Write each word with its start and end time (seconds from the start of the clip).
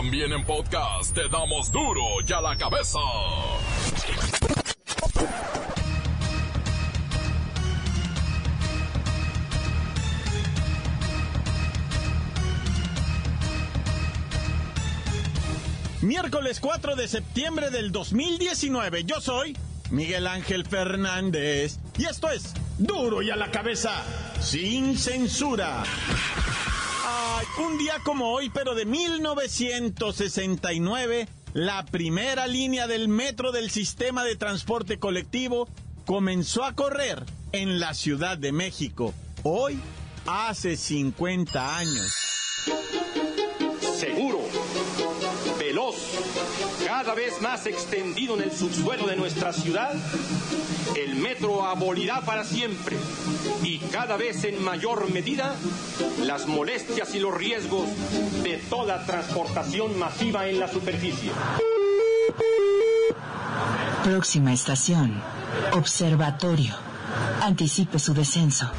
También 0.00 0.32
en 0.32 0.42
podcast 0.46 1.14
te 1.14 1.28
damos 1.28 1.70
duro 1.70 2.00
y 2.26 2.32
a 2.32 2.40
la 2.40 2.56
cabeza. 2.56 2.98
Miércoles 16.00 16.60
4 16.60 16.96
de 16.96 17.06
septiembre 17.06 17.68
del 17.68 17.92
2019. 17.92 19.04
Yo 19.04 19.20
soy 19.20 19.54
Miguel 19.90 20.26
Ángel 20.28 20.64
Fernández. 20.64 21.78
Y 21.98 22.06
esto 22.06 22.30
es 22.30 22.54
Duro 22.78 23.20
y 23.20 23.28
a 23.28 23.36
la 23.36 23.50
cabeza, 23.50 24.02
sin 24.40 24.96
censura. 24.96 25.84
Un 27.58 27.78
día 27.78 27.94
como 28.04 28.32
hoy, 28.32 28.50
pero 28.50 28.74
de 28.74 28.84
1969, 28.84 31.26
la 31.54 31.86
primera 31.86 32.46
línea 32.46 32.86
del 32.86 33.08
metro 33.08 33.50
del 33.52 33.70
sistema 33.70 34.24
de 34.24 34.36
transporte 34.36 34.98
colectivo 34.98 35.66
comenzó 36.06 36.64
a 36.64 36.74
correr 36.74 37.24
en 37.52 37.80
la 37.80 37.94
Ciudad 37.94 38.36
de 38.36 38.52
México. 38.52 39.14
Hoy, 39.42 39.80
hace 40.26 40.76
50 40.76 41.78
años. 41.78 42.12
Seguro, 43.96 44.39
cada 47.02 47.14
vez 47.14 47.40
más 47.40 47.64
extendido 47.64 48.34
en 48.34 48.42
el 48.42 48.52
subsuelo 48.52 49.06
de 49.06 49.16
nuestra 49.16 49.54
ciudad, 49.54 49.94
el 50.94 51.14
metro 51.14 51.64
abolirá 51.64 52.20
para 52.20 52.44
siempre 52.44 52.94
y 53.62 53.78
cada 53.78 54.18
vez 54.18 54.44
en 54.44 54.62
mayor 54.62 55.10
medida 55.10 55.54
las 56.26 56.46
molestias 56.46 57.14
y 57.14 57.20
los 57.20 57.32
riesgos 57.32 57.88
de 58.42 58.58
toda 58.68 59.06
transportación 59.06 59.98
masiva 59.98 60.46
en 60.46 60.60
la 60.60 60.68
superficie. 60.68 61.32
Próxima 64.04 64.52
estación. 64.52 65.22
Observatorio. 65.72 66.74
Anticipe 67.40 67.98
su 67.98 68.12
descenso. 68.12 68.70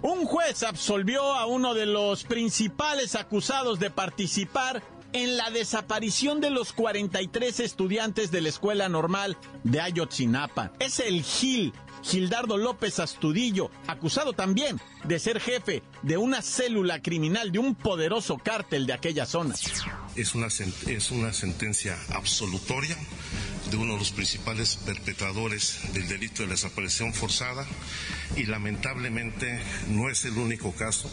Un 0.00 0.24
juez 0.24 0.62
absolvió 0.62 1.34
a 1.34 1.44
uno 1.44 1.74
de 1.74 1.84
los 1.84 2.24
principales 2.24 3.16
acusados 3.16 3.78
de 3.78 3.90
participar 3.90 4.82
en 5.12 5.36
la 5.36 5.50
desaparición 5.50 6.40
de 6.40 6.50
los 6.50 6.72
43 6.72 7.60
estudiantes 7.60 8.30
de 8.30 8.40
la 8.40 8.48
Escuela 8.48 8.88
Normal 8.88 9.36
de 9.64 9.80
Ayotzinapa. 9.80 10.72
Es 10.78 11.00
el 11.00 11.22
Gil, 11.22 11.72
Gildardo 12.02 12.56
López 12.58 12.98
Astudillo, 12.98 13.70
acusado 13.86 14.32
también 14.32 14.80
de 15.04 15.18
ser 15.18 15.40
jefe 15.40 15.82
de 16.02 16.16
una 16.16 16.42
célula 16.42 17.00
criminal 17.00 17.52
de 17.52 17.58
un 17.58 17.74
poderoso 17.74 18.38
cártel 18.38 18.86
de 18.86 18.92
aquella 18.92 19.26
zona. 19.26 19.54
Es 20.16 20.34
una, 20.34 20.48
es 20.48 21.10
una 21.10 21.32
sentencia 21.32 21.96
absolutoria 22.10 22.96
de 23.70 23.76
uno 23.76 23.94
de 23.94 24.00
los 24.00 24.12
principales 24.12 24.76
perpetradores 24.76 25.80
del 25.94 26.08
delito 26.08 26.42
de 26.42 26.48
desaparición 26.48 27.14
forzada 27.14 27.66
y 28.36 28.44
lamentablemente 28.44 29.60
no 29.88 30.10
es 30.10 30.24
el 30.24 30.36
único 30.36 30.72
caso, 30.72 31.10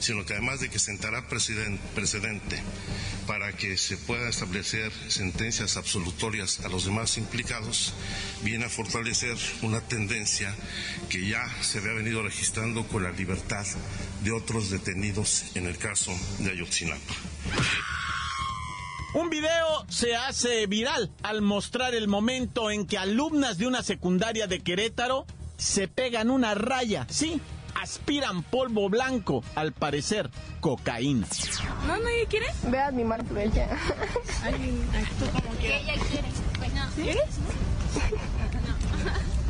sino 0.00 0.24
que 0.24 0.34
además 0.34 0.60
de 0.60 0.70
que 0.70 0.78
sentará 0.78 1.28
precedente 1.28 2.62
para 3.26 3.52
que 3.52 3.76
se 3.76 3.96
puedan 3.96 4.28
establecer 4.28 4.92
sentencias 5.08 5.76
absolutorias 5.76 6.60
a 6.60 6.68
los 6.68 6.84
demás 6.84 7.16
implicados, 7.16 7.94
viene 8.42 8.66
a 8.66 8.70
fortalecer 8.70 9.36
una 9.62 9.80
tendencia 9.80 10.54
que 11.08 11.26
ya 11.26 11.42
se 11.62 11.78
había 11.78 11.92
venido 11.92 12.22
registrando 12.22 12.86
con 12.86 13.02
la 13.02 13.12
libertad 13.12 13.66
de 14.22 14.32
otros 14.32 14.70
detenidos 14.70 15.44
en 15.54 15.66
el 15.66 15.78
caso 15.78 16.12
de 16.38 16.50
Ayotzinapa. 16.50 17.14
Un 19.14 19.30
video 19.30 19.86
se 19.88 20.16
hace 20.16 20.66
viral 20.66 21.12
al 21.22 21.40
mostrar 21.40 21.94
el 21.94 22.08
momento 22.08 22.70
en 22.72 22.84
que 22.84 22.98
alumnas 22.98 23.58
de 23.58 23.68
una 23.68 23.84
secundaria 23.84 24.48
de 24.48 24.58
Querétaro 24.58 25.24
se 25.56 25.86
pegan 25.86 26.30
una 26.30 26.54
raya, 26.54 27.06
sí, 27.08 27.40
aspiran 27.74 28.42
polvo 28.42 28.88
blanco, 28.88 29.42
al 29.54 29.72
parecer 29.72 30.30
cocaína. 30.60 31.26
¿No, 31.86 31.96
nadie 31.98 32.26
quiere? 32.26 32.46
Ve 32.64 32.92
mi 32.92 33.04
mano 33.04 33.24
ella. 33.38 33.68
Ay, 34.42 34.54
ay, 34.92 35.06
tú 35.18 35.26
como 35.30 35.54
quieras. 35.56 35.82
Ella 35.82 35.94
quiere. 36.10 36.28
Pues 36.58 36.74
no. 36.74 36.90
¿Quieres? 36.94 37.30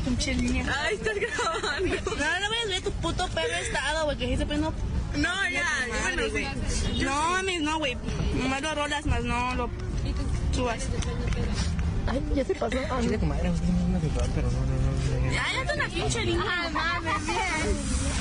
Pinche 0.05 0.35
línea. 0.35 0.67
Ay, 0.85 0.97
estás 0.97 1.15
grabando. 1.15 1.95
No, 1.95 2.41
no 2.41 2.51
me 2.51 2.67
ver 2.69 2.83
tu 2.83 2.93
puto 2.93 3.27
perro 3.29 3.55
estado, 3.55 4.05
güey, 4.05 4.17
que 4.19 4.37
se 4.37 4.47
prendo. 4.47 4.73
No, 5.17 5.49
ya, 5.49 5.65
bueno, 6.03 6.23
sí. 6.35 7.05
No, 7.05 7.31
mames, 7.31 7.61
no, 7.63 7.79
güey. 7.79 7.97
Nomás 8.35 8.63
lo 8.63 8.75
rolas, 8.75 9.07
más 9.07 9.23
no 9.23 9.55
lo 9.55 9.71
subas. 10.53 10.89
Ay, 12.07 12.23
ya 12.35 12.45
se 12.45 12.55
pasó. 12.55 12.77
Ah, 12.91 12.99
Chile, 13.01 13.19
comadre, 13.19 13.51
usted 13.51 13.69
no 13.69 13.89
me 13.89 13.99
pero 14.35 14.51
no, 14.51 14.59
no, 14.61 14.67
no. 14.67 15.33
Ya, 15.33 15.45
ya 15.53 15.61
está 15.63 15.75
una 15.75 15.89
pinche 15.89 16.25
línea. 16.25 16.45
Ay, 16.49 16.73
mames, 16.73 17.27
bien. 17.27 18.14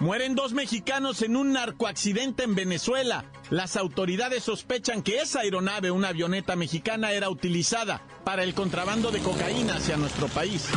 Mueren 0.00 0.34
dos 0.34 0.52
mexicanos 0.52 1.22
en 1.22 1.36
un 1.36 1.52
narcoaccidente 1.52 2.42
en 2.42 2.54
Venezuela. 2.54 3.24
Las 3.50 3.76
autoridades 3.76 4.44
sospechan 4.44 5.02
que 5.02 5.18
esa 5.18 5.40
aeronave, 5.40 5.90
una 5.90 6.08
avioneta 6.08 6.56
mexicana, 6.56 7.12
era 7.12 7.30
utilizada 7.30 8.02
para 8.24 8.42
el 8.42 8.54
contrabando 8.54 9.10
de 9.10 9.20
cocaína 9.20 9.76
hacia 9.76 9.96
nuestro 9.96 10.28
país. 10.28 10.68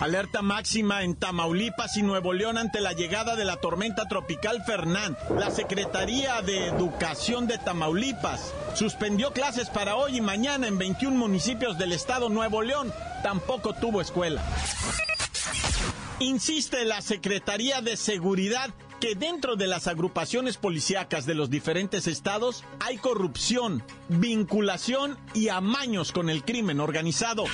Alerta 0.00 0.40
máxima 0.40 1.02
en 1.02 1.14
Tamaulipas 1.14 1.96
y 1.96 2.02
Nuevo 2.02 2.32
León 2.32 2.56
ante 2.56 2.80
la 2.80 2.92
llegada 2.92 3.36
de 3.36 3.44
la 3.44 3.56
tormenta 3.56 4.08
tropical 4.08 4.62
Fernán. 4.64 5.16
La 5.38 5.50
Secretaría 5.50 6.40
de 6.40 6.68
Educación 6.68 7.46
de 7.46 7.58
Tamaulipas 7.58 8.54
suspendió 8.74 9.32
clases 9.32 9.68
para 9.68 9.96
hoy 9.96 10.16
y 10.16 10.20
mañana 10.22 10.68
en 10.68 10.78
21 10.78 11.16
municipios 11.16 11.76
del 11.76 11.92
estado 11.92 12.30
Nuevo 12.30 12.62
León. 12.62 12.94
Tampoco 13.22 13.74
tuvo 13.74 14.00
escuela. 14.00 14.42
Insiste 16.20 16.84
la 16.84 17.00
Secretaría 17.00 17.80
de 17.80 17.96
Seguridad 17.96 18.68
que 19.00 19.14
dentro 19.14 19.56
de 19.56 19.66
las 19.66 19.86
agrupaciones 19.86 20.58
policíacas 20.58 21.24
de 21.24 21.34
los 21.34 21.48
diferentes 21.48 22.06
estados 22.06 22.62
hay 22.78 22.98
corrupción, 22.98 23.82
vinculación 24.10 25.16
y 25.32 25.48
amaños 25.48 26.12
con 26.12 26.28
el 26.28 26.44
crimen 26.44 26.78
organizado. 26.78 27.44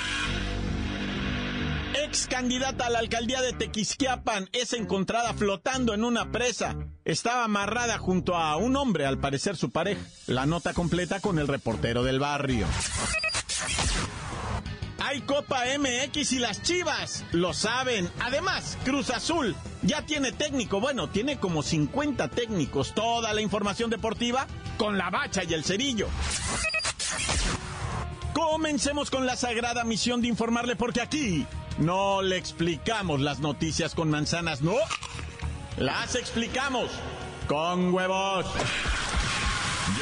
Ex 1.94 2.26
candidata 2.26 2.86
a 2.86 2.90
la 2.90 2.98
alcaldía 2.98 3.40
de 3.40 3.52
Tequisquiapan 3.52 4.48
es 4.52 4.72
encontrada 4.72 5.32
flotando 5.32 5.94
en 5.94 6.02
una 6.02 6.32
presa. 6.32 6.76
Estaba 7.04 7.44
amarrada 7.44 7.98
junto 7.98 8.34
a 8.34 8.56
un 8.56 8.74
hombre, 8.74 9.06
al 9.06 9.18
parecer 9.18 9.56
su 9.56 9.70
pareja. 9.70 10.02
La 10.26 10.44
nota 10.44 10.74
completa 10.74 11.20
con 11.20 11.38
el 11.38 11.46
reportero 11.46 12.02
del 12.02 12.18
barrio. 12.18 12.66
Hay 15.08 15.20
Copa 15.20 15.62
MX 15.78 16.32
y 16.32 16.38
las 16.40 16.62
Chivas, 16.62 17.24
lo 17.30 17.54
saben. 17.54 18.10
Además, 18.18 18.76
Cruz 18.84 19.10
Azul 19.10 19.54
ya 19.82 20.02
tiene 20.02 20.32
técnico, 20.32 20.80
bueno, 20.80 21.08
tiene 21.08 21.38
como 21.38 21.62
50 21.62 22.26
técnicos. 22.26 22.92
Toda 22.92 23.32
la 23.32 23.40
información 23.40 23.88
deportiva 23.88 24.48
con 24.76 24.98
la 24.98 25.08
bacha 25.10 25.44
y 25.44 25.54
el 25.54 25.62
cerillo. 25.62 26.08
Comencemos 28.34 29.12
con 29.12 29.26
la 29.26 29.36
sagrada 29.36 29.84
misión 29.84 30.22
de 30.22 30.26
informarle 30.26 30.74
porque 30.74 31.00
aquí 31.00 31.46
no 31.78 32.20
le 32.22 32.36
explicamos 32.36 33.20
las 33.20 33.38
noticias 33.38 33.94
con 33.94 34.10
manzanas, 34.10 34.60
no. 34.60 34.74
Las 35.76 36.16
explicamos 36.16 36.90
con 37.46 37.94
huevos. 37.94 38.46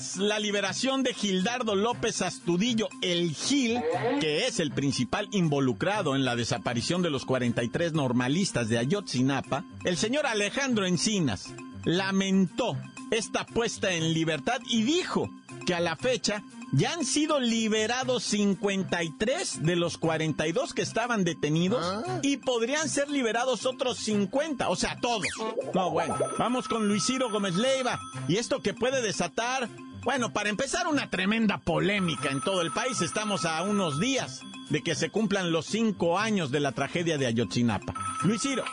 Tras 0.00 0.16
la 0.16 0.38
liberación 0.38 1.02
de 1.02 1.12
Gildardo 1.12 1.74
López 1.74 2.22
Astudillo, 2.22 2.88
el 3.02 3.34
Gil, 3.34 3.82
que 4.18 4.46
es 4.46 4.58
el 4.58 4.72
principal 4.72 5.28
involucrado 5.30 6.16
en 6.16 6.24
la 6.24 6.36
desaparición 6.36 7.02
de 7.02 7.10
los 7.10 7.26
43 7.26 7.92
normalistas 7.92 8.70
de 8.70 8.78
Ayotzinapa, 8.78 9.62
el 9.84 9.98
señor 9.98 10.24
Alejandro 10.24 10.86
Encinas 10.86 11.52
lamentó 11.84 12.78
esta 13.10 13.44
puesta 13.44 13.92
en 13.92 14.14
libertad 14.14 14.62
y 14.70 14.84
dijo 14.84 15.28
que 15.66 15.74
a 15.74 15.80
la 15.80 15.96
fecha 15.96 16.42
ya 16.72 16.92
han 16.92 17.04
sido 17.04 17.40
liberados 17.40 18.22
53 18.24 19.62
de 19.62 19.76
los 19.76 19.98
42 19.98 20.72
que 20.72 20.82
estaban 20.82 21.24
detenidos 21.24 21.84
y 22.22 22.36
podrían 22.38 22.88
ser 22.88 23.10
liberados 23.10 23.66
otros 23.66 23.98
50, 23.98 24.68
o 24.68 24.76
sea, 24.76 24.96
todos. 25.00 25.26
No, 25.74 25.90
bueno, 25.90 26.16
vamos 26.38 26.68
con 26.68 26.86
Luis 26.86 27.04
Ciro 27.04 27.30
Gómez 27.30 27.56
Leiva 27.56 27.98
y 28.28 28.36
esto 28.36 28.60
que 28.60 28.72
puede 28.72 29.02
desatar, 29.02 29.68
bueno, 30.02 30.32
para 30.32 30.48
empezar 30.48 30.86
una 30.86 31.10
tremenda 31.10 31.58
polémica 31.58 32.30
en 32.30 32.40
todo 32.40 32.62
el 32.62 32.72
país, 32.72 33.00
estamos 33.00 33.44
a 33.44 33.62
unos 33.62 34.00
días 34.00 34.40
de 34.70 34.82
que 34.82 34.94
se 34.94 35.10
cumplan 35.10 35.52
los 35.52 35.66
cinco 35.66 36.18
años 36.18 36.50
de 36.50 36.60
la 36.60 36.72
tragedia 36.72 37.18
de 37.18 37.26
Ayotzinapa. 37.26 37.94
Luis 38.22 38.42
Ciro. 38.42 38.64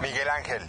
Miguel 0.00 0.28
Ángel, 0.28 0.62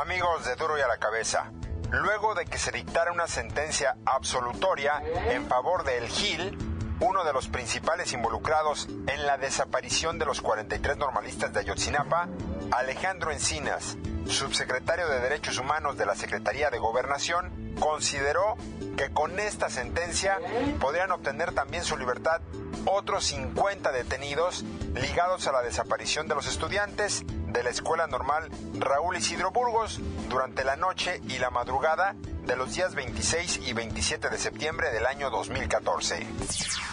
amigos 0.00 0.44
de 0.44 0.56
Duro 0.56 0.78
y 0.78 0.80
a 0.80 0.88
la 0.88 0.98
Cabeza. 0.98 1.50
Luego 1.90 2.34
de 2.34 2.44
que 2.44 2.58
se 2.58 2.72
dictara 2.72 3.12
una 3.12 3.26
sentencia 3.28 3.96
absolutoria 4.04 5.02
en 5.30 5.46
favor 5.46 5.84
de 5.84 5.98
El 5.98 6.08
Gil, 6.08 6.58
uno 7.00 7.24
de 7.24 7.32
los 7.32 7.48
principales 7.48 8.12
involucrados 8.12 8.88
en 9.06 9.26
la 9.26 9.38
desaparición 9.38 10.18
de 10.18 10.26
los 10.26 10.40
43 10.40 10.96
normalistas 10.96 11.52
de 11.52 11.60
Ayotzinapa, 11.60 12.28
Alejandro 12.72 13.32
Encinas, 13.32 13.96
subsecretario 14.28 15.08
de 15.08 15.20
Derechos 15.20 15.58
Humanos 15.58 15.96
de 15.96 16.06
la 16.06 16.14
Secretaría 16.14 16.70
de 16.70 16.78
Gobernación, 16.78 17.74
consideró 17.78 18.56
que 18.96 19.10
con 19.10 19.38
esta 19.38 19.68
sentencia 19.68 20.38
podrían 20.80 21.12
obtener 21.12 21.52
también 21.52 21.84
su 21.84 21.96
libertad 21.96 22.40
otros 22.86 23.26
50 23.26 23.92
detenidos 23.92 24.64
ligados 24.94 25.46
a 25.46 25.52
la 25.52 25.62
desaparición 25.62 26.28
de 26.28 26.34
los 26.34 26.46
estudiantes 26.46 27.22
de 27.26 27.62
la 27.62 27.70
Escuela 27.70 28.06
Normal 28.06 28.50
Raúl 28.78 29.16
Isidro 29.16 29.50
Burgos 29.50 30.00
durante 30.28 30.64
la 30.64 30.76
noche 30.76 31.20
y 31.28 31.38
la 31.38 31.50
madrugada 31.50 32.14
de 32.46 32.56
los 32.56 32.74
días 32.74 32.94
26 32.94 33.60
y 33.66 33.72
27 33.72 34.28
de 34.28 34.38
septiembre 34.38 34.90
del 34.92 35.06
año 35.06 35.30
2014. 35.30 36.26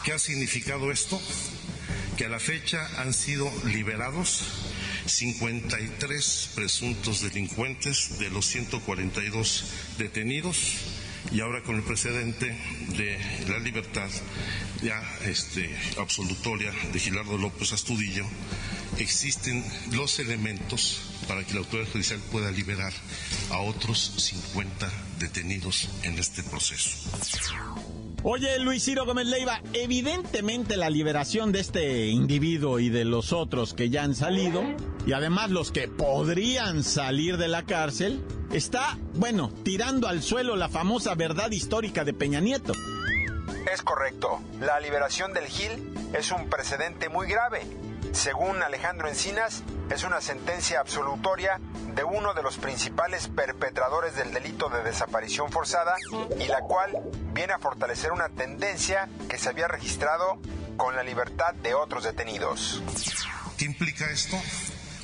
¿Qué 0.03 0.13
ha 0.13 0.19
significado 0.19 0.91
esto? 0.91 1.19
Que 2.17 2.25
a 2.25 2.29
la 2.29 2.39
fecha 2.39 2.79
han 2.97 3.13
sido 3.13 3.49
liberados 3.65 4.72
53 5.05 6.50
presuntos 6.55 7.21
delincuentes 7.21 8.19
de 8.19 8.29
los 8.29 8.45
142 8.47 9.65
detenidos 9.97 10.77
y 11.31 11.39
ahora 11.39 11.63
con 11.63 11.75
el 11.75 11.83
precedente 11.83 12.55
de 12.97 13.17
la 13.47 13.59
libertad 13.59 14.09
ya 14.81 15.01
este, 15.25 15.73
absolutoria 15.97 16.71
de 16.91 17.00
Gilardo 17.00 17.38
López 17.38 17.71
Astudillo, 17.71 18.25
existen 18.97 19.63
los 19.91 20.19
elementos 20.19 21.01
para 21.27 21.45
que 21.45 21.53
la 21.53 21.59
autoridad 21.59 21.91
judicial 21.91 22.19
pueda 22.31 22.51
liberar 22.51 22.94
a 23.50 23.59
otros 23.59 24.15
50 24.17 24.91
detenidos 25.19 25.89
en 26.03 26.19
este 26.19 26.44
proceso. 26.44 26.89
Oye, 28.25 28.57
Luis 28.59 28.85
Ciro 28.85 29.05
Gómez 29.05 29.27
Leiva, 29.27 29.59
evidentemente 29.73 30.77
la 30.77 30.89
liberación 30.89 31.51
de 31.51 31.59
este 31.59 32.07
individuo 32.07 32.79
y 32.79 32.87
de 32.87 33.03
los 33.03 33.33
otros 33.33 33.73
que 33.73 33.89
ya 33.89 34.03
han 34.03 34.15
salido, 34.15 34.63
y 35.05 35.11
además 35.11 35.51
los 35.51 35.73
que 35.73 35.89
podrían 35.89 36.85
salir 36.85 37.35
de 37.35 37.49
la 37.49 37.63
cárcel, 37.63 38.23
está, 38.53 38.97
bueno, 39.15 39.51
tirando 39.63 40.07
al 40.07 40.23
suelo 40.23 40.55
la 40.55 40.69
famosa 40.69 41.15
verdad 41.15 41.51
histórica 41.51 42.05
de 42.05 42.13
Peña 42.13 42.39
Nieto. 42.39 42.71
Es 43.69 43.81
correcto, 43.81 44.39
la 44.61 44.79
liberación 44.79 45.33
del 45.33 45.47
Gil 45.47 45.93
es 46.13 46.31
un 46.31 46.49
precedente 46.49 47.09
muy 47.09 47.27
grave. 47.27 47.63
Según 48.13 48.63
Alejandro 48.63 49.09
Encinas, 49.09 49.63
es 49.93 50.03
una 50.03 50.21
sentencia 50.21 50.79
absolutoria 50.79 51.59
de 51.93 52.03
uno 52.03 52.33
de 52.33 52.41
los 52.41 52.57
principales 52.57 53.27
perpetradores 53.27 54.15
del 54.15 54.33
delito 54.33 54.69
de 54.69 54.81
desaparición 54.81 55.51
forzada 55.51 55.95
y 56.39 56.47
la 56.47 56.61
cual 56.61 56.97
viene 57.31 57.53
a 57.53 57.59
fortalecer 57.59 58.11
una 58.11 58.29
tendencia 58.29 59.07
que 59.29 59.37
se 59.37 59.49
había 59.49 59.67
registrado 59.67 60.39
con 60.77 60.95
la 60.95 61.03
libertad 61.03 61.53
de 61.53 61.75
otros 61.75 62.03
detenidos. 62.03 62.81
¿Qué 63.55 63.65
implica 63.65 64.09
esto? 64.09 64.35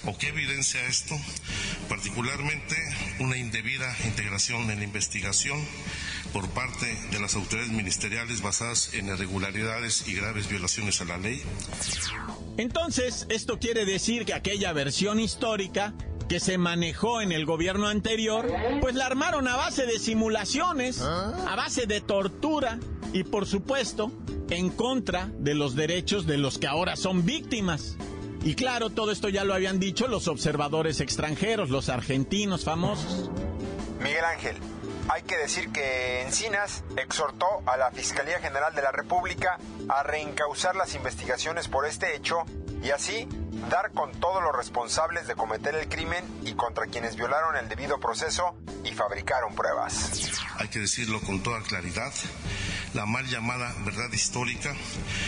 ¿O 0.05 0.17
qué 0.17 0.29
evidencia 0.29 0.81
esto? 0.85 1.15
Particularmente 1.87 2.75
una 3.19 3.37
indebida 3.37 3.95
integración 4.05 4.71
en 4.71 4.79
la 4.79 4.85
investigación 4.85 5.63
por 6.33 6.47
parte 6.49 6.97
de 7.11 7.19
las 7.19 7.35
autoridades 7.35 7.71
ministeriales 7.71 8.41
basadas 8.41 8.93
en 8.93 9.07
irregularidades 9.07 10.07
y 10.07 10.13
graves 10.13 10.49
violaciones 10.49 11.01
a 11.01 11.05
la 11.05 11.17
ley. 11.17 11.41
Entonces, 12.57 13.25
esto 13.29 13.59
quiere 13.59 13.85
decir 13.85 14.25
que 14.25 14.33
aquella 14.33 14.73
versión 14.73 15.19
histórica 15.19 15.93
que 16.27 16.39
se 16.39 16.57
manejó 16.57 17.21
en 17.21 17.31
el 17.31 17.45
gobierno 17.45 17.87
anterior, 17.87 18.47
pues 18.81 18.95
la 18.95 19.07
armaron 19.07 19.47
a 19.47 19.55
base 19.55 19.85
de 19.85 19.97
simulaciones, 19.97 21.01
a 21.01 21.55
base 21.55 21.87
de 21.87 22.01
tortura 22.01 22.79
y 23.13 23.23
por 23.23 23.47
supuesto 23.47 24.11
en 24.49 24.69
contra 24.69 25.31
de 25.39 25.55
los 25.55 25.75
derechos 25.75 26.27
de 26.27 26.37
los 26.37 26.59
que 26.59 26.67
ahora 26.67 26.95
son 26.95 27.25
víctimas. 27.25 27.97
Y 28.43 28.55
claro, 28.55 28.89
todo 28.89 29.11
esto 29.11 29.27
ya 29.29 29.43
lo 29.43 29.53
habían 29.53 29.79
dicho 29.79 30.07
los 30.07 30.27
observadores 30.27 31.01
extranjeros, 31.01 31.69
los 31.69 31.89
argentinos 31.89 32.63
famosos. 32.63 33.29
Miguel 34.01 34.23
Ángel, 34.23 34.55
hay 35.09 35.23
que 35.23 35.37
decir 35.37 35.71
que 35.71 36.21
Encinas 36.21 36.83
exhortó 36.95 37.63
a 37.65 37.77
la 37.77 37.91
Fiscalía 37.91 38.39
General 38.39 38.73
de 38.75 38.83
la 38.83 38.91
República 38.91 39.57
a 39.89 40.03
reencauzar 40.03 40.75
las 40.75 40.93
investigaciones 40.93 41.67
por 41.67 41.85
este 41.87 42.15
hecho 42.15 42.45
y 42.83 42.91
así 42.91 43.27
dar 43.69 43.91
con 43.91 44.11
todos 44.19 44.41
los 44.43 44.55
responsables 44.55 45.27
de 45.27 45.35
cometer 45.35 45.75
el 45.75 45.89
crimen 45.89 46.23
y 46.45 46.53
contra 46.53 46.85
quienes 46.85 47.15
violaron 47.15 47.57
el 47.57 47.67
debido 47.67 47.99
proceso 47.99 48.55
y 48.83 48.93
fabricaron 48.93 49.55
pruebas. 49.55 50.31
Hay 50.57 50.67
que 50.67 50.79
decirlo 50.79 51.19
con 51.21 51.41
toda 51.41 51.61
claridad, 51.63 52.13
la 52.93 53.05
mal 53.05 53.25
llamada 53.27 53.73
verdad 53.85 54.11
histórica 54.13 54.73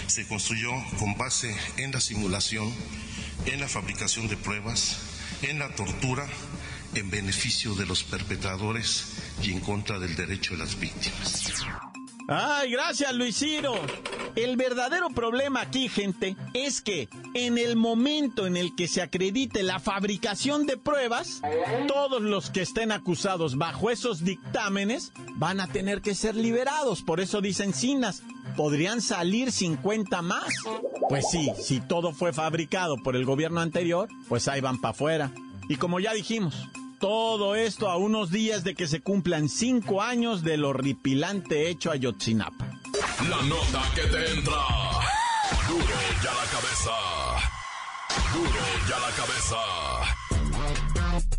se 0.06 0.28
construyó 0.28 0.72
con 1.00 1.18
base 1.18 1.56
en 1.78 1.92
la 1.92 2.00
simulación, 2.00 2.72
en 3.48 3.60
la 3.60 3.68
fabricación 3.68 4.28
de 4.28 4.38
pruebas, 4.38 5.00
en 5.42 5.58
la 5.60 5.70
tortura, 5.76 6.28
en 6.96 7.10
beneficio 7.10 7.74
de 7.76 7.86
los 7.86 8.04
perpetradores 8.04 9.14
y 9.44 9.52
en 9.52 9.60
contra 9.60 10.00
del 10.00 10.16
derecho 10.16 10.54
de 10.54 10.60
las 10.60 10.80
víctimas. 10.80 11.52
Ay, 12.28 12.72
gracias 12.72 13.14
Luis 13.14 13.38
Ciro. 13.38 13.76
El 14.36 14.56
verdadero 14.56 15.10
problema 15.10 15.62
aquí, 15.62 15.90
gente, 15.90 16.38
es 16.54 16.82
que 16.82 17.10
en 17.34 17.58
el 17.58 17.76
momento 17.76 18.48
en 18.48 18.56
el 18.56 18.74
que 18.76 18.88
se 18.88 19.02
acredite 19.02 19.64
la 19.64 19.80
fabricación 19.80 20.66
de 20.66 20.78
pruebas, 20.78 21.42
todos 21.88 22.22
los 22.22 22.50
que 22.50 22.62
estén 22.62 22.94
acusados 22.94 23.58
bajo 23.58 23.90
esos 23.90 24.24
dictámenes 24.24 25.12
van 25.36 25.60
a 25.60 25.68
tener 25.68 26.02
que 26.02 26.16
ser 26.16 26.36
liberados. 26.36 27.02
Por 27.02 27.20
eso 27.20 27.42
dicen 27.42 27.74
Cinas, 27.74 28.24
podrían 28.56 29.02
salir 29.02 29.52
50 29.52 30.22
más. 30.22 30.54
Pues 31.10 31.26
sí, 31.30 31.52
si 31.62 31.82
todo 31.82 32.14
fue 32.14 32.32
fabricado 32.32 32.96
por 33.04 33.18
el 33.18 33.26
gobierno 33.26 33.60
anterior, 33.60 34.08
pues 34.30 34.48
ahí 34.48 34.62
van 34.62 34.80
para 34.80 34.92
afuera. 34.92 35.32
Y 35.68 35.76
como 35.76 36.00
ya 36.00 36.14
dijimos, 36.14 36.56
todo 37.02 37.56
esto 37.56 37.90
a 37.90 37.98
unos 37.98 38.30
días 38.30 38.64
de 38.64 38.76
que 38.76 38.88
se 38.88 39.02
cumplan 39.02 39.50
cinco 39.50 40.04
años 40.04 40.44
del 40.44 40.64
horripilante 40.64 41.68
hecho 41.68 41.92
Ayotzinapa. 41.92 42.80
La 43.28 43.42
nota 43.42 43.82
que 43.96 44.04
te 44.04 44.32
entra. 44.32 44.62
Duro 45.68 45.86
ya 46.24 46.32
la 46.32 46.46
cabeza. 46.52 46.92
Duro 48.34 48.62
ya 48.88 49.00
la 49.00 49.10
cabeza. 49.16 49.58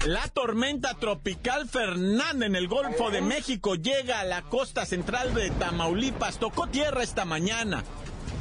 La 0.07 0.27
tormenta 0.29 0.95
tropical 0.95 1.69
Fernanda 1.69 2.45
en 2.45 2.57
el 2.57 2.67
Golfo 2.67 3.13
de 3.13 3.23
México 3.23 3.77
llega 3.77 4.19
a 4.19 4.25
la 4.25 4.43
costa 4.43 4.85
central 4.85 5.33
de 5.33 5.51
Tamaulipas. 5.51 6.39
Tocó 6.39 6.67
tierra 6.67 7.05
esta 7.05 7.25
mañana. 7.25 7.85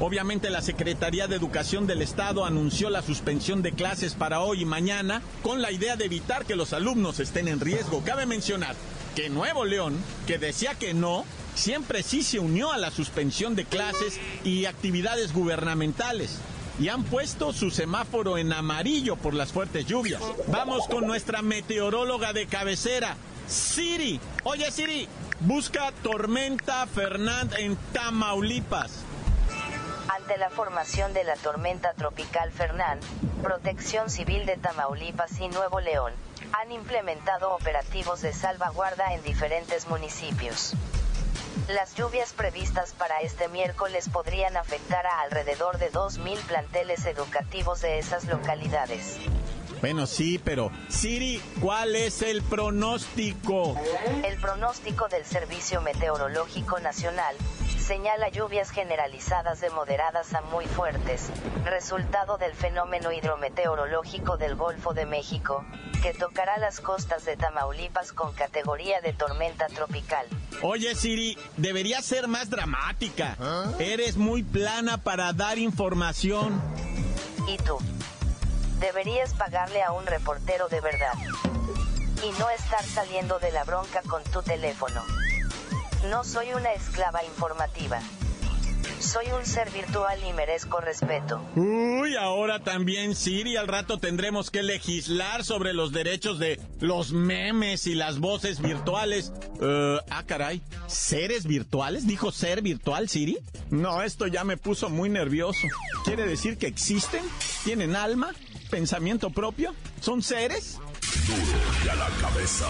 Obviamente 0.01 0.49
la 0.49 0.63
Secretaría 0.63 1.27
de 1.27 1.35
Educación 1.35 1.85
del 1.85 2.01
Estado 2.01 2.43
anunció 2.43 2.89
la 2.89 3.03
suspensión 3.03 3.61
de 3.61 3.71
clases 3.71 4.15
para 4.15 4.41
hoy 4.41 4.63
y 4.63 4.65
mañana 4.65 5.21
con 5.43 5.61
la 5.61 5.71
idea 5.71 5.95
de 5.95 6.05
evitar 6.05 6.43
que 6.43 6.55
los 6.55 6.73
alumnos 6.73 7.19
estén 7.19 7.47
en 7.47 7.59
riesgo. 7.59 8.01
Cabe 8.03 8.25
mencionar 8.25 8.75
que 9.15 9.29
Nuevo 9.29 9.63
León, 9.63 9.95
que 10.25 10.39
decía 10.39 10.73
que 10.73 10.95
no, 10.95 11.23
siempre 11.53 12.01
sí 12.01 12.23
se 12.23 12.39
unió 12.39 12.71
a 12.71 12.79
la 12.79 12.89
suspensión 12.89 13.55
de 13.55 13.65
clases 13.65 14.19
y 14.43 14.65
actividades 14.65 15.33
gubernamentales. 15.33 16.39
Y 16.79 16.89
han 16.89 17.03
puesto 17.03 17.53
su 17.53 17.69
semáforo 17.69 18.39
en 18.39 18.51
amarillo 18.53 19.17
por 19.17 19.35
las 19.35 19.51
fuertes 19.51 19.85
lluvias. 19.85 20.23
Vamos 20.47 20.87
con 20.87 21.05
nuestra 21.05 21.43
meteoróloga 21.43 22.33
de 22.33 22.47
cabecera, 22.47 23.17
Siri. 23.47 24.19
Oye 24.45 24.71
Siri, 24.71 25.07
busca 25.41 25.91
tormenta 26.01 26.87
Fernand 26.87 27.53
en 27.59 27.77
Tamaulipas. 27.93 29.05
Ante 30.31 30.39
la 30.39 30.49
formación 30.49 31.11
de 31.11 31.25
la 31.25 31.35
tormenta 31.35 31.93
tropical 31.93 32.53
Fernán, 32.53 33.01
Protección 33.43 34.09
Civil 34.09 34.45
de 34.45 34.55
Tamaulipas 34.55 35.37
y 35.41 35.49
Nuevo 35.49 35.81
León 35.81 36.13
han 36.53 36.71
implementado 36.71 37.53
operativos 37.53 38.21
de 38.21 38.31
salvaguarda 38.31 39.13
en 39.13 39.21
diferentes 39.23 39.89
municipios. 39.89 40.73
Las 41.67 41.95
lluvias 41.95 42.31
previstas 42.31 42.93
para 42.93 43.19
este 43.19 43.49
miércoles 43.49 44.07
podrían 44.07 44.55
afectar 44.55 45.05
a 45.05 45.19
alrededor 45.19 45.79
de 45.79 45.91
2.000 45.91 46.37
planteles 46.43 47.05
educativos 47.05 47.81
de 47.81 47.99
esas 47.99 48.23
localidades. 48.23 49.17
Bueno, 49.81 50.07
sí, 50.07 50.39
pero 50.41 50.71
Siri, 50.87 51.41
¿cuál 51.59 51.93
es 51.97 52.21
el 52.21 52.41
pronóstico? 52.41 53.75
El 54.23 54.39
pronóstico 54.39 55.09
del 55.09 55.25
Servicio 55.25 55.81
Meteorológico 55.81 56.79
Nacional 56.79 57.35
señala 57.91 58.29
lluvias 58.29 58.71
generalizadas 58.71 59.59
de 59.59 59.69
moderadas 59.69 60.33
a 60.33 60.39
muy 60.43 60.65
fuertes, 60.65 61.29
resultado 61.65 62.37
del 62.37 62.53
fenómeno 62.53 63.11
hidrometeorológico 63.11 64.37
del 64.37 64.55
Golfo 64.55 64.93
de 64.93 65.05
México, 65.05 65.65
que 66.01 66.13
tocará 66.13 66.57
las 66.57 66.79
costas 66.79 67.25
de 67.25 67.35
Tamaulipas 67.35 68.13
con 68.13 68.31
categoría 68.31 69.01
de 69.01 69.11
tormenta 69.11 69.67
tropical. 69.67 70.25
Oye 70.61 70.95
Siri, 70.95 71.37
debería 71.57 72.01
ser 72.01 72.29
más 72.29 72.49
dramática. 72.49 73.35
Eres 73.77 74.15
muy 74.15 74.41
plana 74.41 75.03
para 75.03 75.33
dar 75.33 75.57
información. 75.57 76.61
¿Y 77.45 77.57
tú? 77.57 77.77
Deberías 78.79 79.33
pagarle 79.33 79.83
a 79.83 79.91
un 79.91 80.05
reportero 80.05 80.69
de 80.69 80.79
verdad. 80.79 81.13
Y 82.23 82.31
no 82.39 82.49
estar 82.51 82.85
saliendo 82.85 83.37
de 83.39 83.51
la 83.51 83.65
bronca 83.65 84.01
con 84.07 84.23
tu 84.23 84.41
teléfono. 84.43 85.03
No 86.09 86.23
soy 86.23 86.51
una 86.53 86.73
esclava 86.73 87.23
informativa. 87.23 87.99
Soy 88.99 89.25
un 89.37 89.45
ser 89.45 89.69
virtual 89.71 90.19
y 90.27 90.33
merezco 90.33 90.79
respeto. 90.79 91.41
Uy, 91.55 92.15
ahora 92.15 92.63
también 92.63 93.15
Siri, 93.15 93.55
al 93.55 93.67
rato 93.67 93.97
tendremos 93.97 94.51
que 94.51 94.63
legislar 94.63 95.43
sobre 95.43 95.73
los 95.73 95.91
derechos 95.91 96.39
de 96.39 96.59
los 96.79 97.11
memes 97.11 97.87
y 97.87 97.95
las 97.95 98.19
voces 98.19 98.61
virtuales. 98.61 99.31
Eh, 99.61 99.99
ah, 100.09 100.23
caray, 100.25 100.61
¿seres 100.87 101.45
virtuales? 101.45 102.07
¿Dijo 102.07 102.31
ser 102.31 102.61
virtual, 102.61 103.09
Siri? 103.09 103.37
No, 103.69 104.01
esto 104.01 104.27
ya 104.27 104.43
me 104.43 104.57
puso 104.57 104.89
muy 104.89 105.09
nervioso. 105.09 105.67
¿Quiere 106.03 106.25
decir 106.25 106.57
que 106.57 106.67
existen? 106.67 107.23
¿Tienen 107.63 107.95
alma? 107.95 108.33
¿Pensamiento 108.69 109.29
propio? 109.29 109.73
¿Son 109.99 110.21
seres? 110.21 110.77
Duro 111.27 111.41
y 111.85 111.89
a 111.89 111.95
la 111.95 112.07
cabeza. 112.21 112.67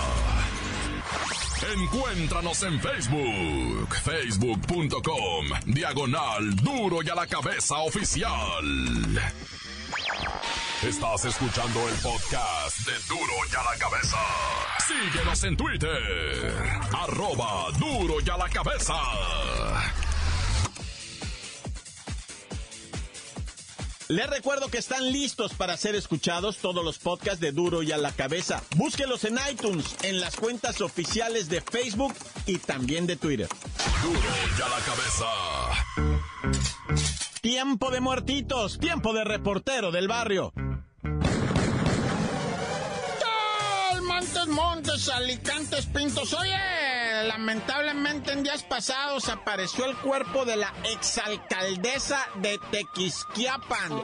Encuéntranos 1.63 2.63
en 2.63 2.79
Facebook, 2.79 3.95
facebook.com, 4.03 5.45
diagonal 5.67 6.55
duro 6.55 7.03
y 7.03 7.09
a 7.09 7.15
la 7.15 7.27
cabeza 7.27 7.77
oficial. 7.77 9.21
Estás 10.81 11.25
escuchando 11.25 11.87
el 11.87 11.95
podcast 11.95 12.79
de 12.79 12.93
duro 13.07 13.33
y 13.51 13.55
a 13.55 13.63
la 13.63 13.77
cabeza. 13.77 14.17
Síguenos 14.87 15.43
en 15.43 15.55
Twitter, 15.55 16.79
arroba 16.99 17.71
duro 17.77 18.15
y 18.25 18.29
a 18.29 18.37
la 18.37 18.49
cabeza. 18.49 18.95
Les 24.11 24.29
recuerdo 24.29 24.67
que 24.67 24.77
están 24.77 25.09
listos 25.09 25.53
para 25.53 25.77
ser 25.77 25.95
escuchados 25.95 26.57
todos 26.57 26.83
los 26.83 26.99
podcasts 26.99 27.39
de 27.39 27.53
Duro 27.53 27.81
y 27.81 27.93
a 27.93 27.97
la 27.97 28.11
cabeza. 28.11 28.61
Búsquelos 28.75 29.23
en 29.23 29.39
iTunes, 29.49 29.95
en 30.03 30.19
las 30.19 30.35
cuentas 30.35 30.81
oficiales 30.81 31.47
de 31.47 31.61
Facebook 31.61 32.13
y 32.45 32.57
también 32.57 33.07
de 33.07 33.15
Twitter. 33.15 33.47
Duro 34.03 34.19
y 34.19 34.61
a 34.61 34.67
la 34.67 34.79
cabeza. 34.83 35.25
Tiempo 37.39 37.89
de 37.89 38.01
muertitos, 38.01 38.79
tiempo 38.79 39.13
de 39.13 39.23
reportero 39.23 39.91
del 39.91 40.09
barrio. 40.09 40.51
Montes, 44.47 45.09
Alicantes, 45.09 45.85
Pintos. 45.85 46.33
Oye, 46.33 46.57
lamentablemente 47.27 48.31
en 48.31 48.43
días 48.43 48.63
pasados 48.63 49.29
apareció 49.29 49.85
el 49.85 49.95
cuerpo 49.97 50.45
de 50.45 50.57
la 50.57 50.73
exalcaldesa 50.83 52.19
de 52.35 52.59
Tequisquiapan. 52.71 54.03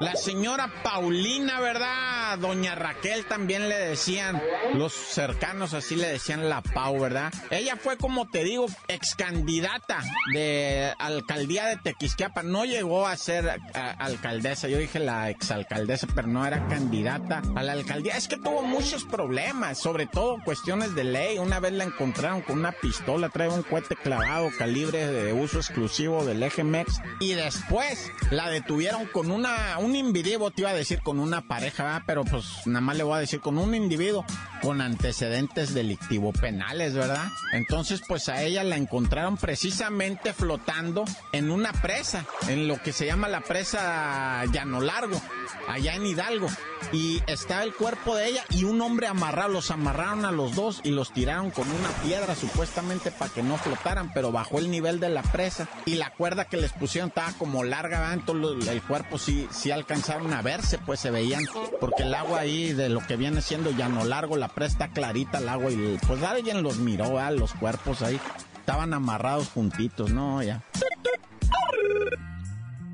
La 0.00 0.16
señora 0.16 0.72
Paulina, 0.82 1.60
¿verdad? 1.60 2.13
Doña 2.36 2.74
Raquel 2.74 3.26
también 3.26 3.68
le 3.68 3.76
decían, 3.76 4.42
los 4.74 4.92
cercanos 4.92 5.74
así 5.74 5.96
le 5.96 6.08
decían 6.08 6.48
la 6.48 6.62
Pau, 6.62 6.98
¿verdad? 7.00 7.32
Ella 7.50 7.76
fue, 7.76 7.96
como 7.96 8.28
te 8.28 8.44
digo, 8.44 8.66
ex 8.88 9.14
candidata 9.14 10.02
de 10.32 10.92
alcaldía 10.98 11.66
de 11.66 11.76
Tequisquiapan. 11.76 12.50
No 12.50 12.64
llegó 12.64 13.06
a 13.06 13.16
ser 13.16 13.60
alcaldesa, 13.72 14.68
yo 14.68 14.78
dije 14.78 14.98
la 14.98 15.30
exalcaldesa, 15.30 16.06
pero 16.14 16.28
no 16.28 16.46
era 16.46 16.66
candidata 16.68 17.42
a 17.54 17.62
la 17.62 17.72
alcaldía. 17.72 18.16
Es 18.16 18.28
que 18.28 18.36
tuvo 18.36 18.62
muchos 18.62 19.04
problemas, 19.04 19.78
sobre 19.78 20.06
todo 20.06 20.38
cuestiones 20.44 20.94
de 20.94 21.04
ley. 21.04 21.38
Una 21.38 21.60
vez 21.60 21.72
la 21.72 21.84
encontraron 21.84 22.42
con 22.42 22.58
una 22.58 22.72
pistola, 22.72 23.28
trae 23.28 23.48
un 23.48 23.62
cohete 23.62 23.96
clavado, 23.96 24.50
calibre 24.58 25.06
de 25.06 25.32
uso 25.32 25.58
exclusivo 25.58 26.24
del 26.24 26.42
EGMEX. 26.42 27.00
Y 27.20 27.34
después 27.34 28.10
la 28.30 28.50
detuvieron 28.50 29.06
con 29.06 29.30
una 29.30 29.78
un 29.78 29.96
individuo, 29.96 30.50
te 30.50 30.62
iba 30.62 30.70
a 30.70 30.74
decir 30.74 31.00
con 31.02 31.18
una 31.18 31.42
pareja, 31.42 31.84
¿verdad? 31.84 32.02
pero 32.06 32.23
pues 32.24 32.66
nada 32.66 32.80
más 32.80 32.96
le 32.96 33.02
voy 33.02 33.16
a 33.16 33.20
decir 33.20 33.40
con 33.40 33.58
un 33.58 33.74
individuo 33.74 34.24
con 34.62 34.80
antecedentes 34.80 35.74
delictivo 35.74 36.32
penales, 36.32 36.94
¿verdad? 36.94 37.26
Entonces, 37.52 38.02
pues 38.06 38.28
a 38.30 38.42
ella 38.42 38.64
la 38.64 38.76
encontraron 38.76 39.36
precisamente 39.36 40.32
flotando 40.32 41.04
en 41.32 41.50
una 41.50 41.72
presa, 41.72 42.24
en 42.48 42.66
lo 42.66 42.80
que 42.82 42.92
se 42.92 43.04
llama 43.04 43.28
la 43.28 43.42
presa 43.42 44.42
Llano 44.46 44.80
Largo, 44.80 45.20
allá 45.68 45.94
en 45.94 46.06
Hidalgo. 46.06 46.48
Y 46.92 47.22
está 47.26 47.62
el 47.62 47.74
cuerpo 47.74 48.14
de 48.16 48.28
ella 48.28 48.44
y 48.50 48.64
un 48.64 48.80
hombre 48.80 49.06
amarrado, 49.06 49.48
los 49.48 49.70
amarraron 49.70 50.24
a 50.24 50.32
los 50.32 50.54
dos 50.54 50.80
y 50.84 50.90
los 50.90 51.12
tiraron 51.12 51.50
con 51.50 51.68
una 51.70 51.88
piedra 52.02 52.34
supuestamente 52.34 53.10
para 53.10 53.32
que 53.32 53.42
no 53.42 53.56
flotaran, 53.56 54.12
pero 54.12 54.32
bajó 54.32 54.58
el 54.58 54.70
nivel 54.70 55.00
de 55.00 55.08
la 55.08 55.22
presa 55.22 55.68
y 55.86 55.94
la 55.94 56.10
cuerda 56.10 56.44
que 56.46 56.56
les 56.56 56.72
pusieron 56.72 57.08
estaba 57.08 57.32
como 57.32 57.64
larga, 57.64 58.00
¿verdad? 58.00 58.14
entonces 58.14 58.68
el 58.68 58.82
cuerpo 58.82 59.18
sí, 59.18 59.48
sí 59.50 59.70
alcanzaron 59.70 60.32
a 60.32 60.42
verse, 60.42 60.78
pues 60.78 61.00
se 61.00 61.10
veían, 61.10 61.44
porque 61.80 62.04
el 62.14 62.20
agua 62.20 62.40
ahí 62.40 62.72
de 62.72 62.88
lo 62.88 63.00
que 63.00 63.16
viene 63.16 63.40
siendo 63.40 63.72
llano 63.72 64.04
largo, 64.04 64.36
la 64.36 64.48
presta 64.48 64.88
clarita 64.88 65.38
el 65.38 65.48
agua 65.48 65.70
y 65.72 65.98
pues 66.06 66.22
alguien 66.22 66.62
los 66.62 66.78
miró, 66.78 67.18
a 67.18 67.30
los 67.32 67.52
cuerpos 67.54 68.02
ahí 68.02 68.20
estaban 68.56 68.94
amarrados 68.94 69.48
juntitos, 69.48 70.12
¿no? 70.12 70.40
Ya. 70.40 70.62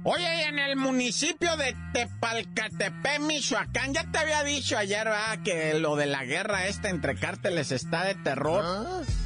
Oye, 0.03 0.45
en 0.45 0.59
el 0.59 0.77
municipio 0.77 1.57
de 1.59 1.77
Tepalcatepec, 1.93 3.21
Michoacán, 3.21 3.93
ya 3.93 4.11
te 4.11 4.19
había 4.19 4.43
dicho 4.45 4.79
ayer, 4.79 5.05
¿verdad? 5.05 5.43
Que 5.45 5.75
lo 5.75 5.95
de 5.97 6.07
la 6.07 6.25
guerra 6.25 6.67
esta 6.67 6.89
entre 6.89 7.17
cárteles 7.17 7.71
está 7.71 8.05
de 8.05 8.15
terror. 8.15 8.65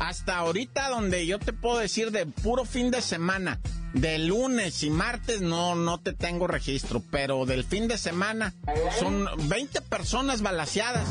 Hasta 0.01 0.37
ahorita 0.37 0.89
donde 0.89 1.27
yo 1.27 1.39
te 1.39 1.53
puedo 1.53 1.79
decir 1.79 2.11
de 2.11 2.27
puro 2.27 2.65
fin 2.65 2.91
de 2.91 3.03
semana, 3.03 3.61
de 3.93 4.19
lunes 4.19 4.83
y 4.83 4.91
martes 4.91 5.41
no, 5.43 5.77
no 5.77 5.99
te 5.99 6.13
tengo 6.13 6.49
registro, 6.49 7.01
pero 7.09 7.47
del 7.47 7.63
fin 7.63 7.87
de 7.87 7.97
semana 7.97 8.53
son 8.99 9.29
20 9.49 9.81
personas 9.83 10.43
balaseadas, 10.43 11.07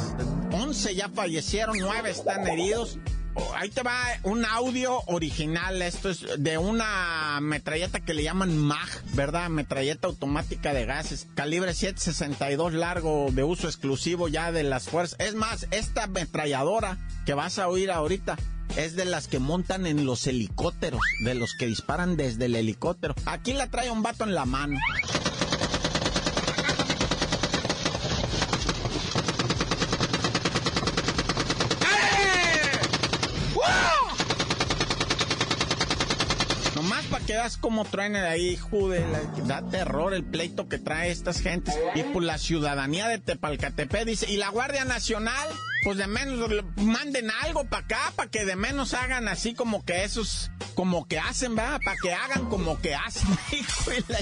11 0.51 0.93
ya 0.95 1.07
fallecieron, 1.07 1.77
9 1.79 2.09
están 2.09 2.45
heridos. 2.47 2.99
Ahí 3.55 3.69
te 3.69 3.83
va 3.83 3.99
un 4.23 4.45
audio 4.45 5.01
original. 5.07 5.81
Esto 5.81 6.09
es 6.09 6.25
de 6.37 6.57
una 6.57 7.39
metralleta 7.41 7.99
que 7.99 8.13
le 8.13 8.23
llaman 8.23 8.57
MAG, 8.57 8.89
¿verdad? 9.13 9.49
Metralleta 9.49 10.07
automática 10.07 10.73
de 10.73 10.85
gases. 10.85 11.27
Calibre 11.35 11.73
762 11.73 12.73
largo, 12.73 13.29
de 13.31 13.43
uso 13.43 13.67
exclusivo 13.67 14.27
ya 14.27 14.51
de 14.51 14.63
las 14.63 14.89
fuerzas. 14.89 15.19
Es 15.19 15.35
más, 15.35 15.67
esta 15.71 16.03
ametralladora 16.03 16.97
que 17.25 17.33
vas 17.33 17.59
a 17.59 17.67
oír 17.67 17.91
ahorita 17.91 18.37
es 18.75 18.95
de 18.95 19.05
las 19.05 19.27
que 19.27 19.39
montan 19.39 19.85
en 19.85 20.05
los 20.05 20.25
helicópteros, 20.27 21.01
de 21.23 21.35
los 21.35 21.53
que 21.57 21.67
disparan 21.67 22.17
desde 22.17 22.45
el 22.45 22.55
helicóptero. 22.55 23.15
Aquí 23.25 23.53
la 23.53 23.67
trae 23.67 23.91
un 23.91 24.01
vato 24.01 24.23
en 24.23 24.33
la 24.33 24.45
mano. 24.45 24.79
Nomás 36.75 37.05
para 37.05 37.25
que 37.25 37.32
veas 37.43 37.57
cómo 37.57 37.83
traen 37.83 38.15
ahí, 38.15 38.55
jude, 38.55 39.05
da 39.45 39.61
terror 39.69 40.13
el 40.13 40.23
pleito 40.23 40.69
que 40.69 40.77
trae 40.77 41.11
estas 41.11 41.41
gentes. 41.41 41.75
Y 41.93 42.03
pues 42.03 42.25
la 42.25 42.37
ciudadanía 42.37 43.09
de 43.09 43.17
Tepalcatepec 43.19 44.05
dice, 44.05 44.31
¿y 44.31 44.37
la 44.37 44.47
Guardia 44.47 44.85
Nacional? 44.85 45.49
Pues 45.83 45.97
de 45.97 46.07
menos 46.07 46.49
manden 46.77 47.29
algo 47.43 47.65
para 47.65 47.83
acá, 47.83 48.13
para 48.15 48.31
que 48.31 48.45
de 48.45 48.55
menos 48.55 48.93
hagan 48.93 49.27
así 49.27 49.53
como 49.53 49.83
que 49.83 50.05
esos, 50.05 50.51
como 50.73 51.05
que 51.05 51.19
hacen, 51.19 51.55
¿verdad? 51.55 51.81
Para 51.83 51.97
que 52.01 52.13
hagan 52.13 52.45
como 52.45 52.79
que 52.79 52.95
hacen, 52.95 53.27
la... 54.07 54.19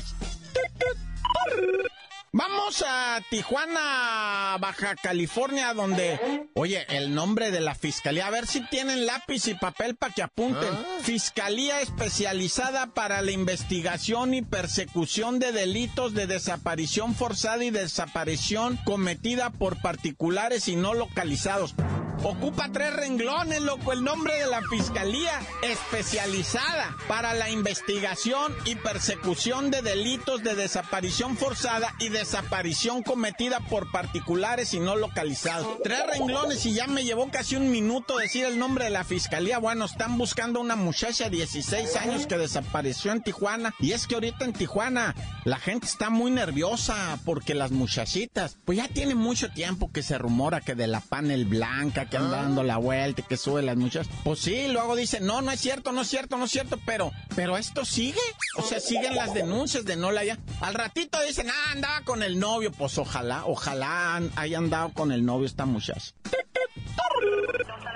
Vamos 2.34 2.82
a 2.88 3.20
Tijuana, 3.30 4.58
Baja 4.62 4.96
California, 4.96 5.74
donde, 5.74 6.48
oye, 6.54 6.86
el 6.88 7.14
nombre 7.14 7.52
de 7.52 7.60
la 7.60 7.76
fiscalía, 7.76 8.28
a 8.28 8.32
ver 8.32 8.48
si 8.48 8.62
tienen 8.68 9.06
lápiz 9.06 9.48
y 9.48 9.54
papel 9.54 9.98
para 9.98 10.14
que 10.14 10.24
apunten. 10.24 10.70
Fiscalía 11.02 11.82
especializada 11.82 12.94
para 12.94 13.22
la 13.22 13.32
investigación 13.32 14.34
y 14.34 14.44
persecución 14.44 15.40
de 15.40 15.52
delitos 15.52 16.14
de 16.14 16.26
desaparición 16.26 17.16
forzada 17.16 17.66
y 17.66 17.70
desaparición 17.70 18.80
cometida 18.86 19.50
por 19.50 19.82
particulares 19.82 20.70
y 20.70 20.78
no 20.78 20.94
localizados. 20.94 21.76
Ocupa 22.24 22.70
tres 22.72 22.94
renglones, 22.94 23.62
loco, 23.62 23.94
el 23.94 24.04
nombre 24.04 24.38
de 24.38 24.46
la 24.46 24.62
Fiscalía 24.70 25.40
especializada 25.63 26.96
para 27.08 27.34
la 27.34 27.50
investigación 27.50 28.56
y 28.63 28.75
persecución 28.75 29.72
de 29.72 29.82
delitos 29.82 30.44
de 30.44 30.54
desaparición 30.54 31.36
forzada 31.36 31.96
y 32.00 32.10
desaparición 32.10 33.01
cometida 33.01 33.60
por 33.62 33.92
particulares 33.92 34.75
y 34.75 34.80
no 34.80 34.96
localizados. 34.96 35.80
Tres 35.84 36.00
renglones 36.12 36.63
y 36.68 36.74
ya 36.74 36.86
me 36.86 37.04
llevó 37.04 37.32
casi 37.32 37.56
un 37.56 37.72
minuto 37.72 38.18
decir 38.18 38.46
el 38.46 38.60
nombre 38.60 38.86
de 38.86 38.92
la 38.92 39.04
Fiscalía. 39.04 39.58
Bueno, 39.58 39.86
están 39.86 40.20
buscando 40.20 40.62
una 40.62 40.75
muchacha 40.75 41.24
de 41.24 41.38
16 41.38 41.96
años 41.96 42.28
que 42.28 42.38
desapareció 42.38 43.12
en 43.12 43.24
Tijuana. 43.24 43.74
Y 43.80 43.94
es 43.94 44.06
que 44.06 44.13
ahorita 44.13 44.46
en 44.46 44.54
Tijuana 44.54 45.16
la 45.44 45.58
gente 45.58 45.88
está 45.88 46.12
muy 46.12 46.30
nerviosa 46.30 47.18
porque 47.25 47.56
las 47.56 47.72
muchachitas, 47.72 48.60
pues 48.63 48.78
ya 48.78 48.88
tiene 48.88 49.16
mucho 49.16 49.50
tiempo 49.51 49.92
que 49.92 50.04
se 50.04 50.20
rumora 50.20 50.62
que 50.62 50.75
de 50.75 50.86
la 50.86 51.00
panel 51.00 51.46
blanca, 51.46 52.11
que 52.12 52.18
anda 52.18 52.44
dando 52.44 52.62
la 52.63 52.77
vuelta, 52.77 53.22
que 53.22 53.38
sube 53.38 53.62
las 53.62 53.77
muchachas. 53.77 54.13
Pues 54.24 54.39
sí, 54.39 54.68
luego 54.68 54.96
dicen, 54.96 55.25
no, 55.25 55.41
no 55.41 55.50
es 55.51 55.62
cierto, 55.62 55.94
no 55.94 56.01
es 56.01 56.10
cierto, 56.10 56.38
no 56.38 56.46
es 56.46 56.51
cierto, 56.51 56.77
pero, 56.86 57.12
pero 57.36 57.58
esto 57.58 57.86
sigue. 57.86 58.20
O 58.58 58.62
sea, 58.62 58.82
siguen 58.82 59.15
las 59.15 59.34
denuncias 59.34 59.86
de 59.86 59.96
no 59.96 60.12
la 60.12 60.25
ya. 60.25 60.38
Al 60.60 60.74
ratito 60.74 61.20
dicen, 61.25 61.50
ah, 61.50 61.72
andaba 61.72 62.01
con 62.01 62.22
el 62.22 62.38
novio. 62.38 62.72
Pues 62.72 62.98
ojalá, 62.98 63.46
ojalá 63.46 64.22
haya 64.36 64.58
andado 64.58 64.91
con 64.94 65.12
el 65.12 65.25
novio 65.25 65.48
esta 65.48 65.65
muchacha. 65.65 66.12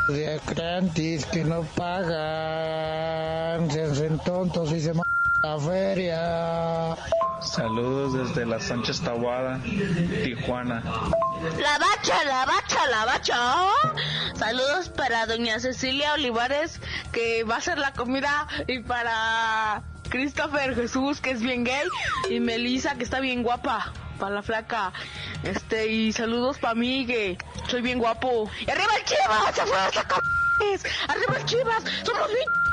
de 0.07 0.35
Atlantis 0.35 1.25
que 1.25 1.43
no 1.43 1.63
pagan, 1.75 3.69
se 3.69 3.83
hacen 3.83 4.17
tontos 4.19 4.71
y 4.71 4.79
se 4.79 4.91
m 4.91 5.01
la 5.47 5.59
feria. 5.59 6.97
Saludos 7.41 8.13
desde 8.13 8.45
la 8.45 8.59
Sánchez 8.59 9.01
Tahuada, 9.01 9.59
Tijuana. 10.23 10.83
La 11.59 11.77
bacha, 11.77 12.23
la 12.25 12.45
bacha, 12.45 12.87
la 12.87 13.05
bacha. 13.05 13.37
Saludos 14.35 14.89
para 14.89 15.25
doña 15.25 15.59
Cecilia 15.59 16.13
Olivares, 16.13 16.81
que 17.13 17.43
va 17.43 17.55
a 17.55 17.57
hacer 17.59 17.77
la 17.77 17.93
comida, 17.93 18.47
y 18.67 18.79
para 18.79 19.83
Christopher 20.09 20.75
Jesús, 20.75 21.21
que 21.21 21.31
es 21.31 21.41
bien 21.41 21.63
gay, 21.63 21.87
y 22.29 22.39
Melissa, 22.39 22.95
que 22.95 23.03
está 23.03 23.19
bien 23.19 23.43
guapa. 23.43 23.93
Para 24.19 24.33
la 24.33 24.41
flaca, 24.41 24.93
este, 25.43 25.87
y 25.87 26.11
saludos 26.11 26.57
para 26.57 26.73
mí, 26.73 27.05
que 27.05 27.37
soy 27.67 27.83
bien 27.83 27.99
guapo. 27.99 28.49
¡Y 28.65 28.71
arriba 28.71 28.95
el 28.97 29.05
Chivas! 29.05 29.55
¡Se 29.55 29.61
fue 29.61 29.77
hasta 29.77 30.01
c******! 30.01 30.89
¡Arriba 31.07 31.37
el 31.37 31.45
Chivas! 31.45 31.83
¡Somos 32.03 32.27
bien! 32.29 32.66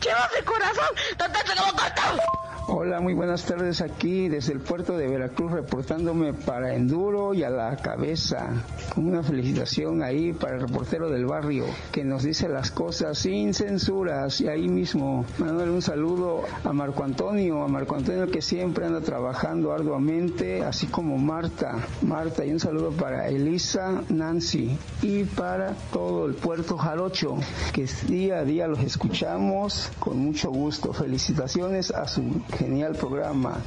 ¡Chivas 0.00 0.30
de 0.32 0.44
corazón! 0.44 0.96
¡Tontate 1.16 1.54
como 1.56 1.72
cortado! 1.72 2.51
Hola, 2.74 3.00
muy 3.00 3.12
buenas 3.12 3.44
tardes 3.44 3.82
aquí 3.82 4.30
desde 4.30 4.54
el 4.54 4.60
puerto 4.60 4.96
de 4.96 5.06
Veracruz 5.06 5.52
reportándome 5.52 6.32
para 6.32 6.74
Enduro 6.74 7.34
y 7.34 7.42
a 7.42 7.50
la 7.50 7.76
cabeza. 7.76 8.64
Una 8.96 9.22
felicitación 9.22 10.02
ahí 10.02 10.32
para 10.32 10.54
el 10.54 10.62
reportero 10.62 11.10
del 11.10 11.26
barrio 11.26 11.66
que 11.92 12.02
nos 12.02 12.22
dice 12.22 12.48
las 12.48 12.70
cosas 12.70 13.18
sin 13.18 13.52
censuras 13.52 14.40
y 14.40 14.48
ahí 14.48 14.70
mismo 14.70 15.26
Manuel 15.36 15.68
un 15.68 15.82
saludo 15.82 16.44
a 16.64 16.72
Marco 16.72 17.04
Antonio, 17.04 17.62
a 17.62 17.68
Marco 17.68 17.94
Antonio 17.94 18.30
que 18.30 18.40
siempre 18.40 18.86
anda 18.86 19.02
trabajando 19.02 19.72
arduamente, 19.72 20.64
así 20.64 20.86
como 20.86 21.18
Marta, 21.18 21.76
Marta 22.00 22.42
y 22.42 22.52
un 22.52 22.60
saludo 22.60 22.92
para 22.92 23.28
Elisa, 23.28 24.02
Nancy 24.08 24.78
y 25.02 25.24
para 25.24 25.74
todo 25.92 26.24
el 26.24 26.36
puerto 26.36 26.78
Jarocho 26.78 27.36
que 27.74 27.86
día 28.08 28.38
a 28.38 28.44
día 28.44 28.66
los 28.66 28.80
escuchamos 28.80 29.92
con 29.98 30.16
mucho 30.16 30.50
gusto. 30.50 30.94
Felicitaciones 30.94 31.90
a 31.90 32.08
su 32.08 32.40
genial 32.62 32.94
programa. 32.94 33.58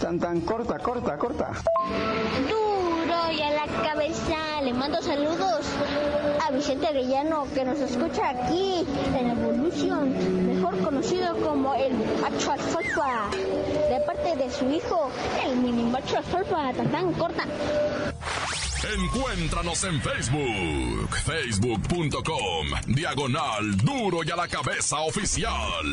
Tan 0.00 0.18
tan 0.18 0.40
corta, 0.42 0.78
corta, 0.78 1.18
corta. 1.18 1.50
Duro 2.48 3.32
y 3.32 3.40
a 3.42 3.50
la 3.50 3.66
cabeza. 3.82 4.62
Le 4.62 4.72
mando 4.72 5.02
saludos 5.02 5.66
a 6.40 6.50
Vicente 6.52 6.86
Arellano 6.86 7.46
que 7.52 7.64
nos 7.64 7.78
escucha 7.80 8.30
aquí 8.30 8.86
en 9.18 9.30
Evolution, 9.30 10.46
mejor 10.46 10.78
conocido 10.78 11.36
como 11.42 11.74
el 11.74 11.92
macho 12.22 12.52
alfalfa, 12.52 13.28
de 13.90 14.00
parte 14.06 14.36
de 14.36 14.50
su 14.50 14.70
hijo, 14.70 15.10
el 15.44 15.56
mini 15.56 15.82
macho 15.82 16.16
alfalfa, 16.18 16.72
tan 16.72 16.88
tan 16.90 17.12
corta. 17.14 17.44
Encuéntranos 18.96 19.82
en 19.84 20.00
Facebook, 20.00 21.16
facebook.com, 21.24 22.94
diagonal 22.94 23.76
duro 23.78 24.22
y 24.24 24.30
a 24.30 24.36
la 24.36 24.46
cabeza 24.46 25.00
oficial. 25.00 25.86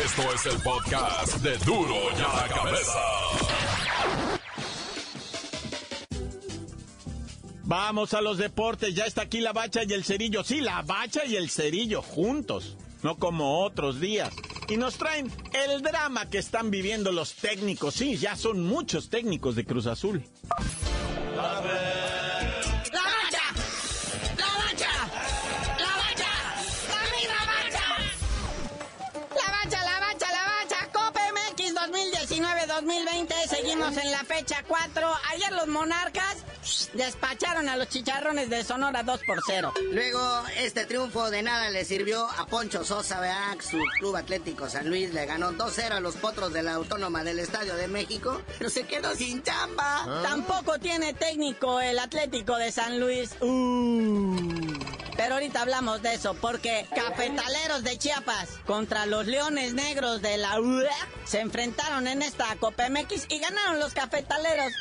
Esto 0.00 0.22
es 0.34 0.46
el 0.46 0.58
podcast 0.62 1.36
de 1.42 1.58
duro 1.58 1.94
y 2.16 2.20
a 2.22 2.34
la 2.34 2.48
cabeza. 2.48 2.98
Vamos 7.64 8.14
a 8.14 8.22
los 8.22 8.38
deportes, 8.38 8.94
ya 8.94 9.04
está 9.04 9.22
aquí 9.22 9.40
la 9.40 9.52
bacha 9.52 9.82
y 9.84 9.92
el 9.92 10.02
cerillo. 10.02 10.44
Sí, 10.44 10.62
la 10.62 10.80
bacha 10.80 11.26
y 11.26 11.36
el 11.36 11.50
cerillo 11.50 12.00
juntos, 12.00 12.78
no 13.02 13.16
como 13.16 13.60
otros 13.60 14.00
días. 14.00 14.32
Y 14.70 14.78
nos 14.78 14.96
traen 14.96 15.30
el 15.52 15.82
drama 15.82 16.30
que 16.30 16.38
están 16.38 16.70
viviendo 16.70 17.12
los 17.12 17.34
técnicos. 17.34 17.92
Sí, 17.92 18.16
ya 18.16 18.34
son 18.34 18.64
muchos 18.64 19.10
técnicos 19.10 19.56
de 19.56 19.66
Cruz 19.66 19.86
Azul. 19.86 20.24
2019-2020. 33.82 33.92
Seguimos 33.92 33.96
en 33.96 34.10
la 34.10 34.24
fecha 34.24 34.64
4. 34.66 35.12
Ayer 35.32 35.52
los 35.52 35.66
monarcas 35.68 36.36
despacharon 36.94 37.68
a 37.68 37.76
los 37.76 37.88
chicharrones 37.88 38.48
de 38.50 38.64
Sonora 38.64 39.02
2 39.02 39.20
por 39.26 39.40
0. 39.44 39.72
Luego, 39.92 40.42
este 40.58 40.86
triunfo 40.86 41.30
de 41.30 41.42
nada 41.42 41.70
le 41.70 41.84
sirvió 41.84 42.26
a 42.38 42.46
Poncho 42.46 42.84
Sosa, 42.84 43.20
¿verdad? 43.20 43.56
Su 43.60 43.78
club 43.98 44.16
Atlético 44.16 44.68
San 44.68 44.88
Luis 44.88 45.12
le 45.12 45.26
ganó 45.26 45.52
2-0 45.52 45.92
a 45.92 46.00
los 46.00 46.16
potros 46.16 46.52
de 46.52 46.62
la 46.62 46.74
Autónoma 46.74 47.24
del 47.24 47.38
Estadio 47.38 47.74
de 47.74 47.88
México, 47.88 48.40
pero 48.58 48.70
se 48.70 48.84
quedó 48.84 49.14
sin 49.14 49.42
chamba. 49.42 50.22
Tampoco 50.22 50.78
tiene 50.78 51.14
técnico 51.14 51.80
el 51.80 51.98
Atlético 51.98 52.56
de 52.56 52.70
San 52.70 53.00
Luis. 53.00 53.30
Uh. 53.40 54.72
Pero 55.16 55.34
ahorita 55.34 55.62
hablamos 55.62 56.02
de 56.02 56.14
eso, 56.14 56.34
porque 56.34 56.86
Cafetaleros 56.94 57.84
de 57.84 57.98
Chiapas 57.98 58.48
contra 58.66 59.06
los 59.06 59.26
Leones 59.26 59.74
Negros 59.74 60.22
de 60.22 60.38
la 60.38 60.60
UE 60.60 60.88
se 61.24 61.40
enfrentaron 61.40 62.06
en 62.06 62.22
esta 62.22 62.54
Copa 62.56 62.88
MX 62.88 63.26
y 63.28 63.38
ganaron 63.38 63.78
los 63.78 63.94
Cafetaleros. 63.94 64.72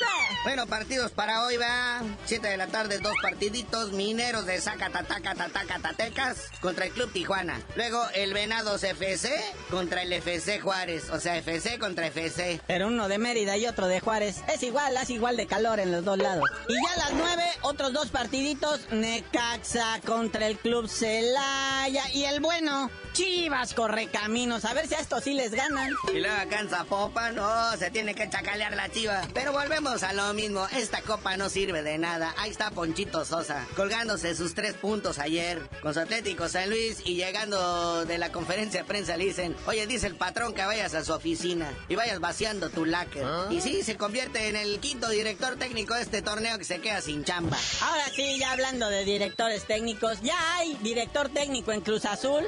Bueno, 0.43 0.67
partidos 0.67 1.11
para 1.11 1.43
hoy, 1.45 1.57
va. 1.57 2.01
7 2.25 2.47
de 2.47 2.57
la 2.57 2.67
tarde, 2.67 2.99
dos 2.99 3.15
partiditos. 3.21 3.91
Mineros 3.91 4.45
de 4.45 4.59
Zacatatacatatecas 4.59 6.49
contra 6.61 6.85
el 6.85 6.91
Club 6.91 7.11
Tijuana. 7.11 7.61
Luego 7.75 8.03
el 8.13 8.33
Venados 8.33 8.83
FC 8.83 9.29
contra 9.69 10.01
el 10.01 10.13
FC 10.13 10.59
Juárez. 10.59 11.09
O 11.09 11.19
sea, 11.19 11.37
FC 11.37 11.77
contra 11.79 12.07
FC. 12.07 12.61
Pero 12.67 12.87
uno 12.87 13.07
de 13.07 13.17
Mérida 13.17 13.57
y 13.57 13.67
otro 13.67 13.87
de 13.87 13.99
Juárez. 13.99 14.41
Es 14.53 14.63
igual, 14.63 14.97
hace 14.97 15.13
igual 15.13 15.37
de 15.37 15.47
calor 15.47 15.79
en 15.79 15.91
los 15.91 16.03
dos 16.03 16.17
lados. 16.17 16.49
Y 16.67 16.73
ya 16.73 16.93
a 16.93 17.09
las 17.09 17.13
9, 17.13 17.43
otros 17.61 17.93
dos 17.93 18.09
partiditos. 18.09 18.91
Necaxa 18.91 19.99
contra 20.05 20.47
el 20.47 20.57
Club 20.57 20.87
Celaya. 20.87 22.09
Y 22.13 22.25
el 22.25 22.39
bueno, 22.39 22.89
Chivas 23.13 23.75
caminos, 24.11 24.65
a 24.65 24.73
ver 24.73 24.87
si 24.87 24.95
a 24.95 24.99
estos 24.99 25.23
sí 25.23 25.33
les 25.33 25.51
ganan. 25.51 25.93
Y 26.13 26.19
luego 26.19 26.49
cansa 26.49 26.85
popa, 26.85 27.31
no, 27.31 27.75
se 27.77 27.91
tiene 27.91 28.15
que 28.15 28.29
chacalear 28.29 28.75
la 28.75 28.89
chiva. 28.89 29.27
Pero 29.33 29.51
volvemos 29.51 30.03
a 30.03 30.13
lo 30.13 30.33
mismo, 30.33 30.65
esta 30.75 31.01
copa 31.01 31.35
no 31.35 31.49
sirve 31.49 31.83
de 31.83 31.97
nada. 31.97 32.33
Ahí 32.37 32.49
está 32.49 32.71
Ponchito 32.71 33.25
Sosa, 33.25 33.67
colgándose 33.75 34.35
sus 34.35 34.53
tres 34.53 34.73
puntos 34.73 35.19
ayer 35.19 35.61
con 35.81 35.93
su 35.93 35.99
Atlético 35.99 36.47
San 36.47 36.69
Luis 36.69 37.01
y 37.03 37.15
llegando 37.15 38.05
de 38.05 38.17
la 38.17 38.31
conferencia 38.31 38.81
de 38.81 38.87
prensa 38.87 39.17
le 39.17 39.25
dicen, 39.25 39.55
oye, 39.65 39.85
dice 39.87 40.07
el 40.07 40.15
patrón 40.15 40.53
que 40.53 40.63
vayas 40.63 40.93
a 40.93 41.03
su 41.03 41.13
oficina 41.13 41.71
y 41.89 41.95
vayas 41.95 42.19
vaciando 42.19 42.69
tu 42.69 42.85
láquer. 42.85 43.25
¿Ah? 43.25 43.47
Y 43.49 43.61
sí, 43.61 43.83
se 43.83 43.97
convierte 43.97 44.47
en 44.47 44.55
el 44.55 44.79
quinto 44.79 45.09
director 45.09 45.57
técnico 45.57 45.93
de 45.93 46.01
este 46.01 46.21
torneo 46.21 46.57
que 46.57 46.63
se 46.65 46.79
queda 46.79 47.01
sin 47.01 47.23
chamba. 47.23 47.57
Ahora 47.81 48.05
sí, 48.15 48.37
ya 48.39 48.51
hablando 48.51 48.89
de 48.89 49.03
directores 49.03 49.65
técnicos, 49.65 50.21
ya 50.21 50.55
hay 50.55 50.75
director 50.81 51.29
técnico 51.29 51.71
en 51.71 51.81
Cruz 51.81 52.05
Azul. 52.05 52.45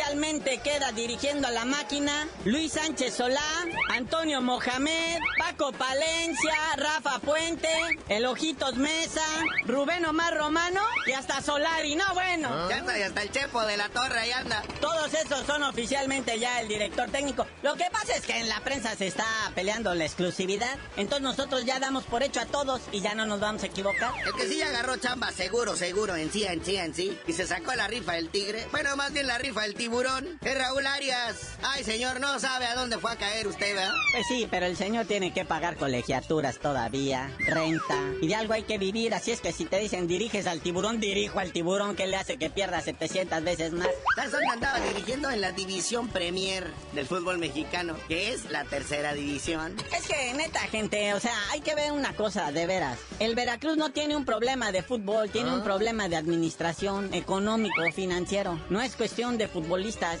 Oficialmente 0.00 0.58
queda 0.64 0.92
dirigiendo 0.92 1.46
a 1.46 1.50
la 1.50 1.66
máquina 1.66 2.26
Luis 2.46 2.72
Sánchez 2.72 3.16
Solá, 3.16 3.66
Antonio 3.90 4.40
Mohamed, 4.40 5.18
Paco 5.38 5.72
Palencia, 5.72 6.54
Rafa 6.78 7.18
Puente, 7.18 7.68
El 8.08 8.24
Ojitos 8.24 8.76
Mesa, 8.76 9.20
Rubén 9.66 10.06
Omar 10.06 10.34
Romano 10.38 10.80
y 11.06 11.12
hasta 11.12 11.42
Solari. 11.42 11.96
No, 11.96 12.14
bueno. 12.14 12.48
¿Ah? 12.50 12.66
Ya 12.70 12.78
está, 12.78 12.98
y 12.98 13.02
hasta 13.02 13.22
el 13.22 13.30
Chepo 13.30 13.60
de 13.66 13.76
la 13.76 13.90
Torre 13.90 14.20
ahí 14.20 14.30
anda. 14.30 14.62
Todos 14.80 15.12
esos 15.12 15.44
son 15.46 15.64
oficialmente 15.64 16.38
ya 16.38 16.62
el 16.62 16.68
director 16.68 17.10
técnico. 17.10 17.46
Lo 17.62 17.74
que 17.74 17.84
pasa 17.92 18.16
es 18.16 18.22
que 18.22 18.38
en 18.38 18.48
la 18.48 18.60
prensa 18.60 18.96
se 18.96 19.06
está 19.06 19.26
peleando 19.54 19.94
la 19.94 20.06
exclusividad. 20.06 20.78
Entonces 20.96 21.22
nosotros 21.22 21.66
ya 21.66 21.78
damos 21.78 22.04
por 22.04 22.22
hecho 22.22 22.40
a 22.40 22.46
todos 22.46 22.80
y 22.90 23.02
ya 23.02 23.14
no 23.14 23.26
nos 23.26 23.38
vamos 23.38 23.64
a 23.64 23.66
equivocar. 23.66 24.14
El 24.24 24.32
que 24.32 24.48
sí 24.48 24.62
agarró 24.62 24.96
chamba 24.96 25.30
seguro, 25.30 25.76
seguro, 25.76 26.16
en 26.16 26.32
sí, 26.32 26.46
en 26.46 26.64
sí, 26.64 26.76
en 26.76 26.94
sí. 26.94 27.18
Y 27.26 27.34
se 27.34 27.46
sacó 27.46 27.74
la 27.74 27.86
rifa 27.86 28.12
del 28.12 28.30
tigre. 28.30 28.66
Bueno, 28.70 28.96
más 28.96 29.12
bien 29.12 29.26
la 29.26 29.36
rifa 29.36 29.60
del 29.60 29.74
tiburón. 29.74 29.89
Es 29.90 30.56
Raúl 30.56 30.86
Arias. 30.86 31.58
Ay, 31.62 31.82
señor, 31.82 32.20
no 32.20 32.38
sabe 32.38 32.66
a 32.66 32.76
dónde 32.76 32.98
fue 32.98 33.10
a 33.10 33.16
caer 33.16 33.48
usted, 33.48 33.74
¿verdad? 33.74 33.92
Pues 34.12 34.24
sí, 34.28 34.46
pero 34.48 34.66
el 34.66 34.76
señor 34.76 35.06
tiene 35.06 35.32
que 35.32 35.44
pagar 35.44 35.76
colegiaturas 35.76 36.60
todavía, 36.60 37.28
renta. 37.40 37.96
Y 38.22 38.28
de 38.28 38.36
algo 38.36 38.52
hay 38.52 38.62
que 38.62 38.78
vivir. 38.78 39.14
Así 39.14 39.32
es 39.32 39.40
que 39.40 39.50
si 39.52 39.64
te 39.64 39.80
dicen 39.80 40.06
diriges 40.06 40.46
al 40.46 40.60
tiburón, 40.60 41.00
dirijo 41.00 41.40
al 41.40 41.50
tiburón. 41.50 41.96
que 41.96 42.06
le 42.06 42.16
hace 42.16 42.36
que 42.36 42.50
pierda 42.50 42.80
700 42.80 43.42
veces 43.42 43.72
más? 43.72 43.88
¿Sabes 44.14 44.30
dónde 44.30 44.46
andaba 44.46 44.78
dirigiendo? 44.78 45.28
En 45.28 45.40
la 45.40 45.50
división 45.50 46.06
Premier 46.08 46.70
del 46.92 47.06
fútbol 47.06 47.38
mexicano, 47.38 47.96
que 48.06 48.32
es 48.32 48.48
la 48.48 48.64
tercera 48.64 49.12
división. 49.12 49.74
Es 49.96 50.06
que, 50.06 50.32
neta, 50.34 50.60
gente, 50.60 51.14
o 51.14 51.20
sea, 51.20 51.34
hay 51.50 51.62
que 51.62 51.74
ver 51.74 51.90
una 51.90 52.14
cosa, 52.14 52.52
de 52.52 52.66
veras. 52.66 52.96
El 53.18 53.34
Veracruz 53.34 53.76
no 53.76 53.90
tiene 53.90 54.16
un 54.16 54.24
problema 54.24 54.70
de 54.70 54.84
fútbol, 54.84 55.30
tiene 55.30 55.52
un 55.52 55.60
ah. 55.60 55.64
problema 55.64 56.08
de 56.08 56.14
administración, 56.14 57.12
económico, 57.12 57.82
financiero. 57.92 58.60
No 58.70 58.80
es 58.80 58.94
cuestión 58.94 59.36
de 59.36 59.48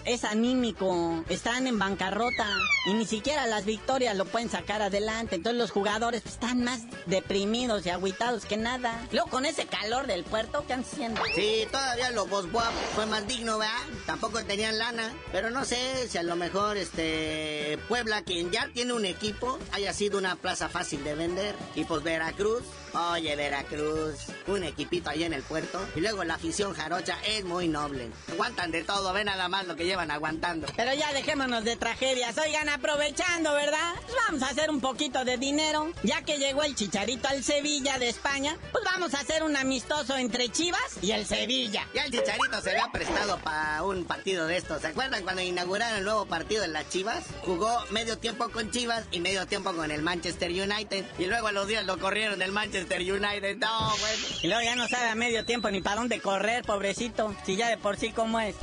es 0.04 0.24
anímico. 0.24 1.22
Están 1.28 1.66
en 1.66 1.78
bancarrota 1.78 2.46
y 2.86 2.94
ni 2.94 3.04
siquiera 3.04 3.46
las 3.46 3.64
victorias 3.64 4.16
lo 4.16 4.24
pueden 4.24 4.48
sacar 4.48 4.80
adelante. 4.80 5.36
Entonces 5.36 5.58
los 5.58 5.70
jugadores 5.70 6.22
están 6.24 6.64
más 6.64 6.80
deprimidos 7.06 7.84
y 7.84 7.90
agüitados 7.90 8.46
que 8.46 8.56
nada. 8.56 9.06
Luego 9.12 9.28
con 9.28 9.44
ese 9.44 9.66
calor 9.66 10.06
del 10.06 10.24
puerto, 10.24 10.64
¿qué 10.66 10.72
han 10.72 10.84
siendo? 10.84 11.20
Sí, 11.34 11.66
todavía 11.70 12.10
los 12.10 12.28
Bosboa 12.28 12.70
fue 12.94 13.06
más 13.06 13.26
digno, 13.26 13.58
¿verdad? 13.58 13.74
Tampoco 14.06 14.42
tenían 14.44 14.78
lana, 14.78 15.12
pero 15.32 15.50
no 15.50 15.64
sé 15.64 16.08
si 16.08 16.18
a 16.18 16.22
lo 16.22 16.36
mejor 16.36 16.76
este 16.76 17.78
Puebla, 17.88 18.22
quien 18.22 18.50
ya 18.50 18.68
tiene 18.72 18.92
un 18.92 19.04
equipo, 19.04 19.58
haya 19.72 19.92
sido 19.92 20.18
una 20.18 20.36
plaza 20.36 20.68
fácil 20.68 21.04
de 21.04 21.14
vender. 21.14 21.54
Y 21.74 21.84
pues 21.84 22.02
Veracruz, 22.02 22.62
oye 22.94 23.36
Veracruz, 23.36 24.26
un 24.46 24.64
equipito 24.64 25.10
ahí 25.10 25.24
en 25.24 25.32
el 25.32 25.42
puerto. 25.42 25.80
Y 25.94 26.00
luego 26.00 26.24
la 26.24 26.34
afición 26.34 26.74
jarocha 26.74 27.18
es 27.26 27.44
muy 27.44 27.68
noble. 27.68 28.08
Aguantan 28.32 28.70
de 28.70 28.84
todo, 28.84 29.12
ven 29.12 29.26
nada 29.26 29.48
más 29.48 29.66
lo 29.66 29.76
que 29.76 29.84
llevan 29.84 30.10
aguantando. 30.10 30.66
Pero 30.76 30.94
ya 30.94 31.12
dejémonos 31.12 31.64
de 31.64 31.76
tragedias. 31.76 32.36
Oigan, 32.38 32.68
aprovechando, 32.68 33.52
¿verdad? 33.54 33.94
Pues 34.06 34.16
vamos 34.26 34.42
a 34.42 34.48
hacer 34.48 34.70
un 34.70 34.80
poquito 34.80 35.24
de 35.24 35.36
dinero. 35.36 35.92
Ya 36.02 36.22
que 36.22 36.38
llegó 36.38 36.62
el 36.62 36.74
chicharito 36.74 37.28
al 37.28 37.42
Sevilla 37.42 37.98
de 37.98 38.08
España, 38.08 38.56
pues 38.72 38.84
vamos 38.84 39.14
a 39.14 39.20
hacer 39.20 39.42
un 39.42 39.56
amistoso 39.56 40.16
entre 40.16 40.48
Chivas 40.48 40.98
y 41.02 41.12
el 41.12 41.26
Sevilla. 41.26 41.86
Ya 41.94 42.04
el 42.04 42.10
chicharito 42.10 42.60
se 42.60 42.70
había 42.70 42.90
prestado 42.92 43.38
para 43.38 43.82
un 43.82 44.04
partido 44.04 44.46
de 44.46 44.56
estos. 44.56 44.80
¿Se 44.82 44.88
acuerdan 44.88 45.22
cuando 45.22 45.42
inauguraron 45.42 45.98
el 45.98 46.04
nuevo 46.04 46.26
partido 46.26 46.64
en 46.64 46.72
las 46.72 46.88
Chivas? 46.88 47.24
Jugó 47.44 47.84
medio 47.90 48.18
tiempo 48.18 48.48
con 48.50 48.70
Chivas 48.70 49.04
y 49.10 49.20
medio 49.20 49.46
tiempo 49.46 49.72
con 49.74 49.90
el 49.90 50.02
Manchester 50.02 50.50
United. 50.50 51.04
Y 51.18 51.26
luego 51.26 51.48
a 51.48 51.52
los 51.52 51.66
días 51.66 51.84
lo 51.86 51.98
corrieron 51.98 52.38
del 52.38 52.52
Manchester 52.80 53.00
United. 53.00 53.56
No, 53.58 53.90
bueno. 53.98 54.26
Y 54.42 54.46
luego 54.46 54.62
ya 54.62 54.76
no 54.76 54.88
sabe 54.88 55.08
a 55.08 55.14
medio 55.14 55.44
tiempo 55.44 55.70
ni 55.70 55.82
para 55.82 55.96
dónde 55.96 56.20
correr, 56.20 56.64
pobrecito. 56.64 57.34
Si 57.44 57.56
ya 57.56 57.68
de 57.68 57.76
por 57.76 57.96
sí 57.96 58.10
como 58.10 58.40
es. 58.40 58.56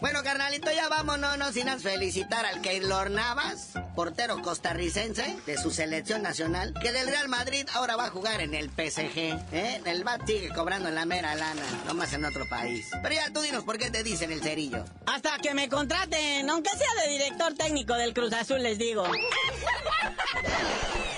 Bueno, 0.00 0.22
carnalito, 0.22 0.70
ya 0.70 0.88
vámonos, 0.88 1.36
no 1.38 1.50
sin 1.50 1.68
felicitar 1.80 2.46
al 2.46 2.60
Keylor 2.60 3.10
Navas, 3.10 3.72
portero 3.96 4.40
costarricense 4.42 5.36
de 5.44 5.58
su 5.58 5.72
selección 5.72 6.22
nacional, 6.22 6.72
que 6.80 6.92
del 6.92 7.08
Real 7.08 7.28
Madrid 7.28 7.66
ahora 7.74 7.96
va 7.96 8.06
a 8.06 8.10
jugar 8.10 8.40
en 8.40 8.54
el 8.54 8.70
PSG. 8.70 9.18
¿eh? 9.52 9.80
El 9.84 10.04
BAT 10.04 10.24
sigue 10.24 10.50
cobrando 10.50 10.88
en 10.88 10.94
la 10.94 11.04
mera 11.04 11.34
lana, 11.34 11.64
nomás 11.84 12.12
en 12.12 12.24
otro 12.24 12.48
país. 12.48 12.88
Pero 13.02 13.12
ya 13.12 13.32
tú 13.32 13.40
dinos 13.40 13.64
por 13.64 13.76
qué 13.76 13.90
te 13.90 14.04
dicen 14.04 14.30
el 14.30 14.40
cerillo. 14.40 14.84
Hasta 15.06 15.36
que 15.38 15.52
me 15.52 15.68
contraten, 15.68 16.48
aunque 16.48 16.70
sea 16.70 17.04
de 17.04 17.10
director 17.10 17.54
técnico 17.54 17.94
del 17.94 18.14
Cruz 18.14 18.32
Azul, 18.34 18.62
les 18.62 18.78
digo. 18.78 19.02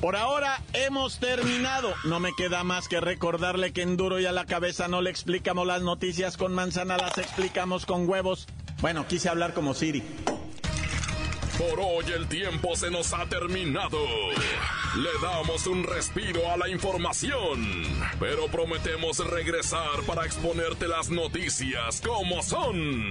Por 0.00 0.14
ahora 0.14 0.62
hemos 0.74 1.18
terminado. 1.18 1.92
No 2.04 2.20
me 2.20 2.32
queda 2.36 2.62
más 2.62 2.86
que 2.86 3.00
recordarle 3.00 3.72
que 3.72 3.82
en 3.82 3.96
duro 3.96 4.20
y 4.20 4.26
a 4.26 4.32
la 4.32 4.46
cabeza 4.46 4.86
no 4.86 5.02
le 5.02 5.10
explicamos 5.10 5.66
las 5.66 5.82
noticias 5.82 6.36
con 6.36 6.54
manzana, 6.54 6.96
las 6.96 7.18
explicamos 7.18 7.84
con 7.84 8.08
huevos. 8.08 8.46
Bueno, 8.80 9.06
quise 9.08 9.28
hablar 9.28 9.54
como 9.54 9.74
Siri. 9.74 10.04
Por 11.58 11.80
hoy 11.80 12.04
el 12.14 12.28
tiempo 12.28 12.76
se 12.76 12.88
nos 12.92 13.12
ha 13.12 13.26
terminado. 13.26 13.98
Le 14.96 15.10
damos 15.20 15.66
un 15.66 15.82
respiro 15.82 16.48
a 16.48 16.56
la 16.56 16.68
información, 16.68 17.84
pero 18.20 18.46
prometemos 18.46 19.18
regresar 19.28 20.02
para 20.06 20.24
exponerte 20.24 20.86
las 20.86 21.10
noticias 21.10 22.00
como 22.00 22.40
son. 22.44 23.10